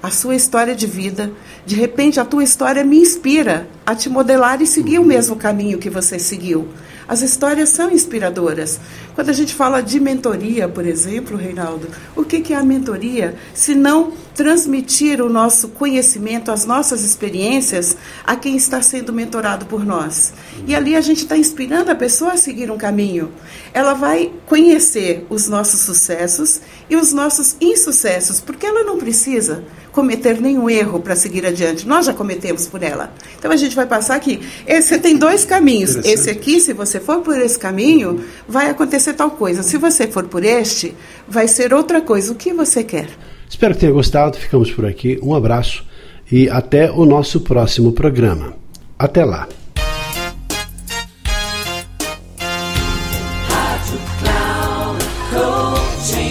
a 0.03 0.11
sua 0.11 0.35
história 0.35 0.75
de 0.75 0.87
vida. 0.87 1.33
De 1.65 1.75
repente, 1.75 2.21
a 2.21 2.27
tua 2.27 2.45
história 2.45 2.85
me 2.85 2.99
inspira 2.99 3.67
a 3.87 3.95
te 3.95 4.11
modelar 4.11 4.61
e 4.61 4.67
seguir 4.67 4.99
o 4.99 5.05
mesmo 5.05 5.35
caminho 5.35 5.79
que 5.79 5.89
você 5.89 6.19
seguiu. 6.19 6.69
As 7.09 7.23
histórias 7.23 7.71
são 7.71 7.91
inspiradoras. 7.91 8.79
Quando 9.15 9.31
a 9.31 9.33
gente 9.33 9.55
fala 9.55 9.83
de 9.83 9.99
mentoria, 9.99 10.69
por 10.69 10.87
exemplo, 10.87 11.37
Reinaldo, 11.37 11.89
o 12.15 12.23
que 12.23 12.53
é 12.53 12.57
a 12.57 12.63
mentoria? 12.63 13.35
Se 13.55 13.75
não 13.75 14.13
transmitir 14.35 15.23
o 15.23 15.29
nosso 15.29 15.69
conhecimento, 15.69 16.51
as 16.51 16.67
nossas 16.67 17.05
experiências 17.05 17.97
a 18.25 18.35
quem 18.35 18.57
está 18.57 18.83
sendo 18.83 19.13
mentorado 19.13 19.67
por 19.67 19.85
nós. 19.85 20.35
E 20.67 20.75
ali 20.75 20.97
a 20.97 21.01
gente 21.01 21.23
está 21.23 21.37
inspirando 21.37 21.91
a 21.91 21.95
pessoa 21.95 22.33
a 22.33 22.37
seguir 22.37 22.71
um 22.71 22.77
caminho. 22.77 23.31
Ela 23.73 23.95
vai 23.95 24.33
conhecer 24.47 25.25
os 25.31 25.49
nossos 25.49 25.81
sucessos 25.81 26.61
e 26.91 26.97
os 26.97 27.13
nossos 27.13 27.57
insucessos, 27.61 28.41
porque 28.41 28.67
ela 28.67 28.83
não 28.83 28.99
precisa 28.99 29.65
cometer 29.93 30.41
nenhum 30.41 30.69
erro 30.69 30.99
para 30.99 31.15
seguir 31.15 31.47
adiante. 31.47 31.87
Nós 31.87 32.07
já 32.07 32.13
cometemos 32.13 32.67
por 32.67 32.83
ela. 32.83 33.15
Então 33.39 33.53
a 33.53 33.57
gente 33.57 33.77
vai 33.77 33.87
passar 33.87 34.17
aqui. 34.17 34.41
Você 34.69 34.99
tem 34.99 35.17
dois 35.17 35.45
caminhos. 35.45 35.95
Esse 36.05 36.29
aqui, 36.29 36.59
se 36.61 36.73
você 36.73 36.99
for 36.99 37.21
por 37.21 37.39
esse 37.39 37.59
caminho, 37.59 38.25
vai 38.49 38.69
acontecer 38.69 39.15
tal 39.15 39.31
coisa. 39.31 39.63
Se 39.63 39.79
você 39.79 40.09
for 40.09 40.25
por 40.25 40.45
este, 40.45 40.97
vai 41.29 41.47
ser 41.47 41.73
outra 41.73 42.01
coisa. 42.01 42.33
O 42.33 42.35
que 42.35 42.53
você 42.53 42.83
quer? 42.83 43.09
Espero 43.55 43.73
que 43.73 43.81
tenha 43.81 43.93
gostado. 43.93 44.37
Ficamos 44.37 44.73
por 44.73 44.85
aqui. 44.85 45.17
Um 45.23 45.33
abraço 45.33 45.85
e 46.31 46.51
até 46.51 46.91
o 46.91 47.05
nosso 47.05 47.41
próximo 47.41 47.93
programa. 47.93 48.53
Até 48.99 49.25
lá. 49.25 49.49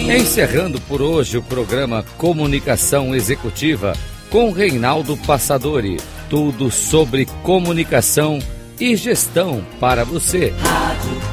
Encerrando 0.05 0.81
por 0.81 1.01
hoje 1.01 1.37
o 1.37 1.41
programa 1.41 2.03
Comunicação 2.17 3.15
Executiva 3.15 3.93
com 4.29 4.51
Reinaldo 4.51 5.15
Passadori. 5.15 6.01
Tudo 6.29 6.69
sobre 6.69 7.25
comunicação 7.41 8.37
e 8.77 8.97
gestão 8.97 9.63
para 9.79 10.03
você. 10.03 10.53
Rádio 10.59 11.32